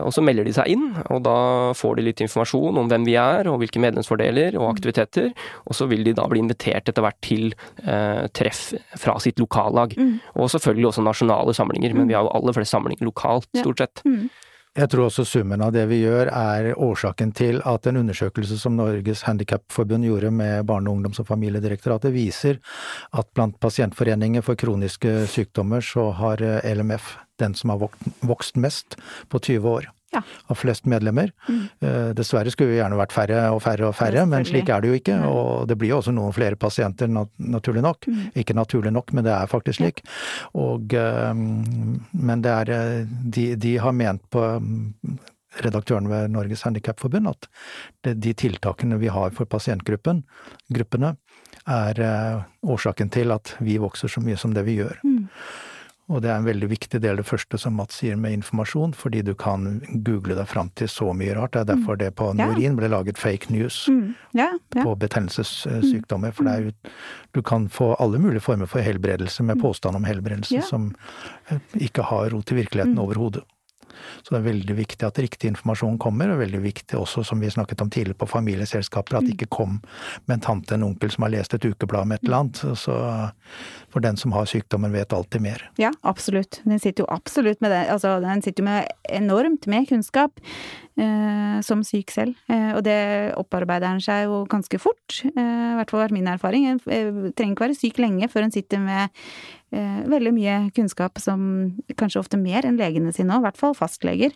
[0.02, 1.36] og så melder de seg inn, og da
[1.76, 5.30] får de litt informasjon om hvem vi er, og hvilke medlemsfordeler og aktiviteter,
[5.68, 9.94] og så vil de da bli invitert etter hvert til eh, treff fra sitt lokallag.
[9.98, 10.16] Mm.
[10.38, 14.04] Og selvfølgelig også nasjonale samlinger, men vi har jo aller flest samlinger lokalt, stort sett.
[14.08, 14.28] Mm.
[14.74, 18.74] Jeg tror også summen av det vi gjør er årsaken til at en undersøkelse som
[18.74, 22.58] Norges Handikapforbund gjorde med Barne-, ungdoms- og familiedirektoratet viser
[23.14, 27.86] at blant pasientforeninger for kroniske sykdommer så har eh, LMF den som har
[28.26, 28.98] vokst mest
[29.30, 29.86] på 20 år.
[30.14, 30.22] Ja.
[30.46, 31.32] Av flest medlemmer.
[31.48, 31.62] Mm.
[31.80, 34.92] Eh, Dessverre skulle vi gjerne vært færre og færre og færre, men slik er det
[34.92, 35.18] jo ikke.
[35.20, 35.30] Nei.
[35.30, 38.08] Og det blir jo også noen flere pasienter, nat naturlig nok.
[38.08, 38.22] Mm.
[38.44, 40.04] Ikke naturlig nok, men det er faktisk slik.
[40.60, 45.18] Og, eh, men det er eh, De, de har ment på mm,
[45.64, 47.48] redaktøren ved Norges Handikapforbund at
[48.04, 50.24] de tiltakene vi har for pasientgruppen,
[50.74, 51.14] gruppene,
[51.70, 52.00] er
[52.66, 54.98] årsaken til at vi vokser så mye som det vi gjør.
[55.06, 55.30] Mm.
[56.12, 59.22] Og det er en veldig viktig del, det første som Mats sier med informasjon, fordi
[59.24, 61.54] du kan google deg fram til så mye rart.
[61.56, 64.14] Det er derfor det på Norin ble laget fake news Mm.
[64.36, 64.82] Ja, ja.
[64.84, 66.34] på betennelsessykdommer.
[66.36, 66.72] For det er jo,
[67.32, 70.60] du kan få alle mulige former for helbredelse med påstand om helbredelse Ja.
[70.60, 70.94] som
[71.50, 73.42] eh, ikke har rot i virkeligheten overhodet.
[74.22, 77.52] Så det er veldig viktig at riktig informasjon kommer, og veldig viktig også, som vi
[77.52, 79.80] snakket om tidligere på familieselskaper, at det ikke kom
[80.26, 82.62] med en tante, en onkel som har lest et ukeblad med et eller annet.
[82.78, 82.96] Så,
[83.92, 85.68] for den som har sykdommen, vet alltid mer.
[85.80, 86.60] Ja, absolutt.
[86.64, 87.84] Den sitter jo absolutt med det.
[87.92, 90.40] Altså, den sitter jo med enormt med kunnskap
[91.00, 92.38] eh, som syk selv.
[92.50, 95.20] Eh, og det opparbeider en seg jo ganske fort.
[95.34, 96.68] Eh, I hvert fall vært min erfaring.
[96.70, 99.24] En eh, trenger ikke være syk lenge før en sitter med
[100.10, 104.34] veldig mye kunnskap som kanskje ofte mer enn legene sine òg, i hvert fall fastleger.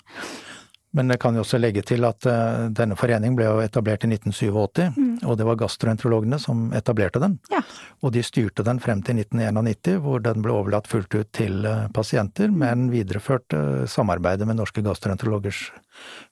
[0.97, 4.09] Men jeg kan jo også legge til at eh, denne foreningen ble jo etablert i
[4.09, 5.19] 1987, Mm.
[5.29, 7.35] og det var gastroenterologene som etablerte den.
[7.53, 7.61] Ja.
[8.03, 11.89] Og de styrte den frem til 1991, hvor den ble overlatt fullt ut til eh,
[11.93, 15.67] pasienter, men videreførte samarbeidet med Norske gastroenterologers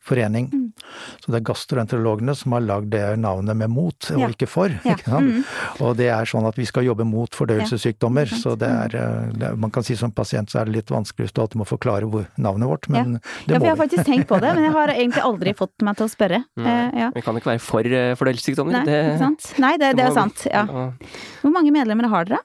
[0.07, 0.47] forening.
[0.53, 0.67] Mm.
[1.25, 4.29] Så det er gastroenterologene som har lagd det navnet med mot, og Ja.
[4.31, 4.69] ikke for.
[4.85, 4.95] Ja.
[4.95, 5.33] Ikke sant?
[5.33, 5.81] Mm.
[5.83, 9.33] Og det er sånn at vi skal jobbe mot fordøyelsessykdommer, Ja, så det er, eh,
[9.33, 11.57] det er Man kan si som pasient så er det litt vanskelig hvis du alltid
[11.59, 13.83] må forklare hvor navnet vårt, men Ja, det for må jeg har vi.
[13.89, 16.45] faktisk tenkt på det, men jeg har egentlig aldri fått meg til å spørre.
[16.59, 17.11] Eh, ja.
[17.15, 18.73] Vi kan ikke være for eh, fordøyelsessykdommer.
[18.73, 19.59] Nei, det, ikke sant?
[19.59, 20.47] Nei, det, det er sant.
[20.47, 20.67] Ja.
[20.67, 20.91] Ja.
[21.43, 22.39] Hvor mange medlemmer har dere?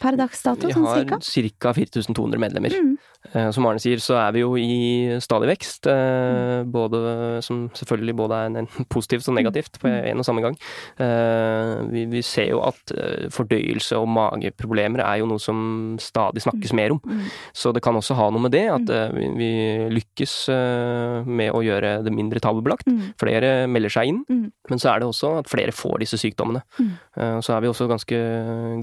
[0.00, 1.52] Per dags dato, Vi sånn har cirka?
[1.60, 1.72] ca.
[1.76, 2.72] 4200 medlemmer.
[2.72, 2.96] Mm.
[3.34, 5.86] Eh, Som Arne sier, så er vi jo i stadig vekst.
[5.86, 6.70] eh, Mm.
[6.72, 10.04] Både, som selvfølgelig både er en positivt og negativt på Mm.
[10.10, 10.56] en og samme gang.
[10.98, 12.80] Eh, Vi, vi ser jo at
[13.30, 17.00] fordøyelse og mageproblemer er jo noe som stadig snakkes mer om.
[17.04, 17.26] Mm.
[17.52, 19.50] Så det kan også ha noe med det, at eh, vi, vi
[20.00, 20.48] lykkes
[21.26, 22.86] med å gjøre det mindre tabubelagt.
[22.88, 23.12] Mm.
[23.20, 24.50] Flere melder seg inn, Mm.
[24.70, 26.62] men så er det også at flere får disse sykdommene.
[26.78, 26.90] Mm.
[27.42, 28.16] Så er vi også ganske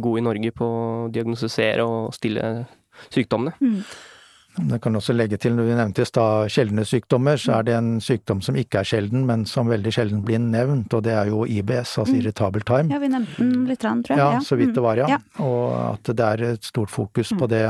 [0.01, 2.67] gode i Norge på å diagnostisere og stille
[3.09, 3.53] sykdommene.
[3.61, 3.81] Mm.
[4.57, 7.73] Jeg kan også legge til, når vi nevnte i stad sjeldne sykdommer, så er det
[7.77, 11.29] en sykdom som ikke er sjelden, men som veldig sjelden blir nevnt, og det er
[11.29, 12.21] jo IBS, altså Mm.
[12.23, 12.89] irritable time.
[12.89, 14.17] Ja, vi nevnte den litt, tror jeg.
[14.17, 15.05] Ja, så vidt det var, ja.
[15.13, 15.19] Ja.
[15.45, 17.61] Og at det er et stort fokus på det,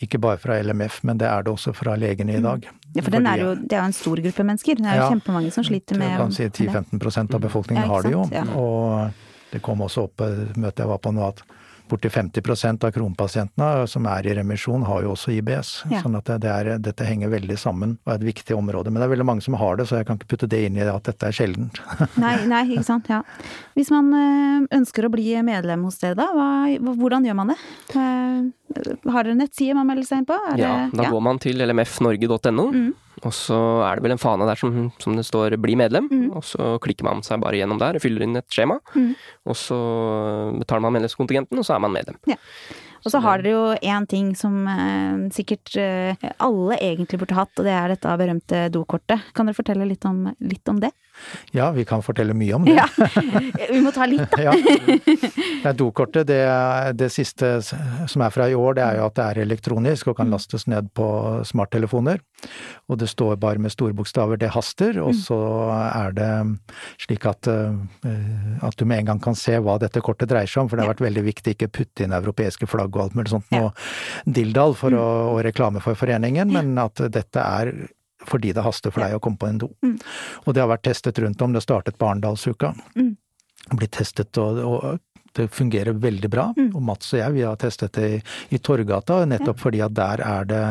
[0.00, 2.64] ikke bare fra LMF, men det er det også fra legene i dag.
[2.96, 4.74] Ja, for den er jo, det er jo en stor gruppe mennesker.
[4.76, 5.10] Det er jo Ja.
[5.10, 8.24] kjempemange som sliter med Jeg kan si 10-15% av befolkningen Ja, har det jo.
[8.32, 8.44] Ja.
[8.56, 9.12] Og
[9.52, 11.42] det kom også opp på et jeg var på nå, at
[11.92, 15.70] borti 50% av kronpasientene som er i remisjon, har jo også IBS.
[15.92, 16.00] Ja.
[16.02, 18.90] Sånn at det, er, dette henger veldig sammen og er et viktig område.
[18.90, 20.80] Men det er veldig mange som har det, så jeg kan ikke putte det inn
[20.80, 21.78] i at dette er sjeldent.
[22.22, 23.08] Nei, nei, ikke sant.
[23.12, 23.20] Ja.
[23.76, 27.60] Hvis man eh, ønsker å bli medlem hos dere, da, hva- hvordan gjør man det?
[29.12, 30.36] Har dere nettside man melder seg inn på?
[30.52, 32.94] Er Ja, det, da går man til lmfnorge.no, Mm.
[33.22, 36.36] og så er det vel en fane der som, som det står 'bli medlem', Mm.
[36.36, 39.14] og så klikker man seg bare gjennom der, fyller inn et skjema, Mm.
[39.46, 42.16] og så betaler man medlemskontingenten, og så er man medlem.
[43.04, 47.50] Og så har dere jo én ting som eh, sikkert eh, alle egentlig burde hatt,
[47.58, 49.20] og det er dette berømte dokortet.
[49.34, 50.92] Kan dere fortelle litt om, litt om det?
[51.52, 52.74] Ja, vi kan fortelle mye om det.
[52.76, 52.86] Ja,
[53.70, 54.52] vi må ta litt, da.
[55.62, 55.72] Ja.
[55.76, 56.40] Dokortet, det,
[56.98, 60.16] det siste som er fra i år, det er jo at det er elektronisk og
[60.18, 61.06] kan lastes ned på
[61.48, 62.22] smarttelefoner.
[62.90, 65.38] Og det står bare med store bokstaver 'det haster', og så
[65.94, 66.30] er det
[67.04, 70.62] slik at, eh, at du med en gang kan se hva dette kortet dreier seg
[70.64, 73.30] om, for det har vært veldig viktig ikke putte inn europeiske flagg og alt mulig
[73.30, 73.70] sånt Ja.
[74.26, 77.72] dildal for å, å reklame for foreningen, men at dette er
[78.28, 79.70] fordi det haster for deg å komme på en do.
[79.82, 79.96] Mm.
[80.46, 83.16] Og det har vært testet rundt om, det startet på Arendalsuka Mm.
[83.78, 84.98] blitt testet, og, og
[85.34, 86.48] det fungerer veldig bra.
[86.58, 86.74] Mm.
[86.76, 88.18] Og Mats og jeg, vi har testet det i,
[88.52, 90.64] i Torgata, nettopp fordi at der er det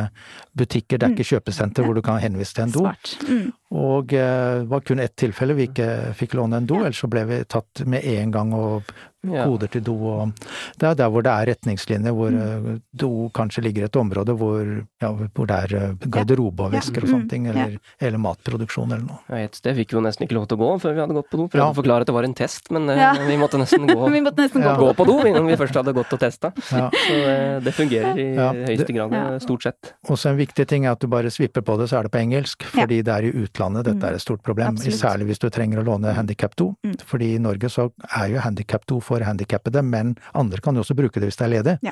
[0.53, 2.83] butikker, det er ikke kjøpesenter hvor du kan henvise til en do.
[3.29, 3.47] Mm.
[3.71, 5.87] Og eh, det var kun ett tilfelle vi ikke
[6.19, 6.85] fikk låne en do, Ja.
[6.91, 8.91] ellers så ble vi tatt med en gang og
[9.23, 9.45] Ja.
[9.45, 9.93] koder til do.
[9.93, 10.33] Og
[10.79, 12.75] det er der hvor det er retningslinjer, hvor Mm.
[12.75, 16.71] eh, do kanskje ligger i et område hvor, ja, hvor det er eh, garderobe og
[16.73, 16.79] Ja.
[16.79, 17.13] vesker og Mm.
[17.13, 19.19] sånne ting, eller, eller matproduksjon eller noe.
[19.29, 21.13] Ja, Et sted fikk vi jo nesten ikke lov til å gå før vi hadde
[21.13, 21.47] gått på do.
[21.47, 21.71] Prøvde Ja.
[21.71, 24.37] å forklare at det var en test, men eh, vi måtte nesten gå, Vi måtte
[24.41, 26.51] nesten gå gå på do når vi først hadde gått og testa.
[26.71, 26.89] Ja.
[27.07, 29.37] Så det fungerer i Ja, høyeste grad, Ja.
[29.39, 29.93] stort sett.
[30.09, 32.19] Også en viktig ting er at du bare svipper på det, så er det på
[32.19, 32.63] engelsk.
[32.73, 32.81] Ja.
[32.85, 34.75] Fordi det er i utlandet dette er et stort problem.
[34.77, 34.97] Absolutt.
[34.99, 36.75] Særlig hvis du trenger å låne handikapdo.
[36.83, 36.95] Mm.
[37.05, 41.19] Fordi i Norge så er jo handikapdo for handikappede, men andre kan jo også bruke
[41.19, 41.77] det hvis det er ledig.
[41.83, 41.91] Ja.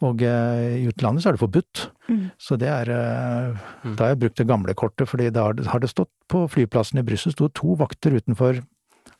[0.00, 1.90] Og eh, i utlandet så er det forbudt.
[2.08, 2.30] Mm.
[2.40, 3.96] Så det er eh, Mm.
[3.96, 7.02] Da har jeg brukt det gamle kortet, fordi da har det- stått på flyplassen i
[7.02, 8.64] Brussel, sto to vakter utenfor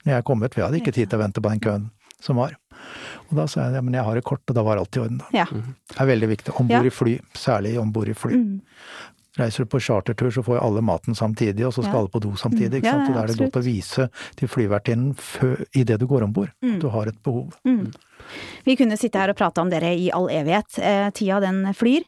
[0.07, 1.91] når jeg kom ut, for jeg hadde ikke tid til å vente på den køen
[2.21, 2.57] som var.
[3.29, 5.01] Og da sa jeg ja, men jeg har et kort, og da var alt i
[5.01, 5.19] orden.
[5.19, 5.25] da.
[5.33, 5.45] Ja.
[5.45, 6.55] Det er veldig viktig.
[6.59, 6.79] Om Ja.
[6.81, 8.33] bord i fly, særlig om bord i fly.
[8.35, 8.61] Mm.
[9.37, 11.99] Reiser du på chartertur, så får jo alle maten samtidig, og så skal Ja.
[12.05, 12.71] alle på do samtidig.
[12.71, 12.77] Mm.
[12.79, 13.09] ikke Ja, sant?
[13.09, 15.17] Og da er det godt å vise til flyvertinnen
[15.75, 16.79] idet du går om bord Mm.
[16.81, 17.53] du har et behov.
[17.67, 17.93] Mm.
[18.65, 20.79] Vi kunne sitte her og prate om dere i all evighet.
[20.79, 22.05] Eh, tida den flyr.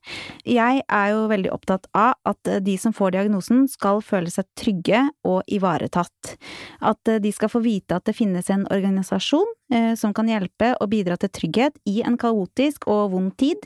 [0.47, 4.45] Jeg er jo veldig opptatt av at eh, de som får diagnosen skal føle seg
[4.57, 6.37] trygge og ivaretatt.
[6.81, 10.77] At eh, de skal få vite at det finnes en organisasjon eh, som kan hjelpe
[10.81, 13.57] og bidra til trygghet i en kaotisk og vond tid.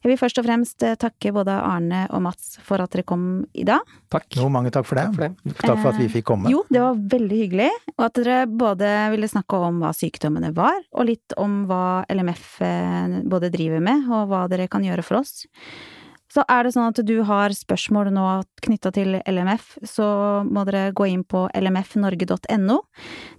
[0.00, 3.44] Jeg vil først og fremst eh, takke både Arne og Mats for at dere kom
[3.52, 3.84] i dag.
[4.12, 4.26] Takk.
[4.38, 5.10] Jo, mange takk for det.
[5.10, 5.54] Takk for det.
[5.60, 6.48] Takk for at vi fikk komme.
[6.52, 10.80] Jo, det var veldig hyggelig, og at dere både ville snakke om hva sykdommene var,
[10.96, 15.20] og litt om hva LMF eh, både driver med, og hva dere kan gjøre for
[15.20, 15.44] oss.
[16.30, 18.24] Så er det sånn at du har spørsmål nå
[18.62, 20.06] knytta til LMF, så
[20.46, 22.76] må dere gå inn på lmfnorge.no.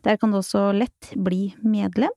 [0.03, 2.11] Der kan du også lett bli medlem.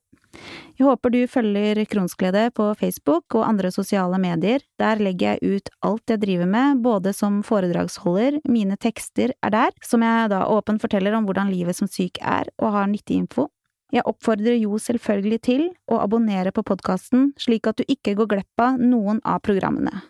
[0.75, 4.65] Jeg håper du følger Kronsglede på Facebook og andre sosiale medier.
[4.81, 9.75] Der legger jeg ut alt jeg driver med, både som foredragsholder, mine tekster er der,
[9.87, 13.49] som jeg da åpent forteller om hvordan livet som syk er, og har nyttig info.
[13.95, 18.65] Jeg oppfordrer jo selvfølgelig til å abonnere på podkasten, slik at du ikke går glipp
[18.65, 20.03] av noen av programmene.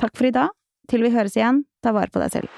[0.00, 0.54] Takk for i dag.
[0.88, 2.52] Til vi høres igjen, ta vare på deg selv.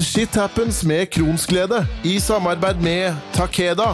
[0.00, 3.92] Shit happens med Kronsglede, i samarbeid med Takeda.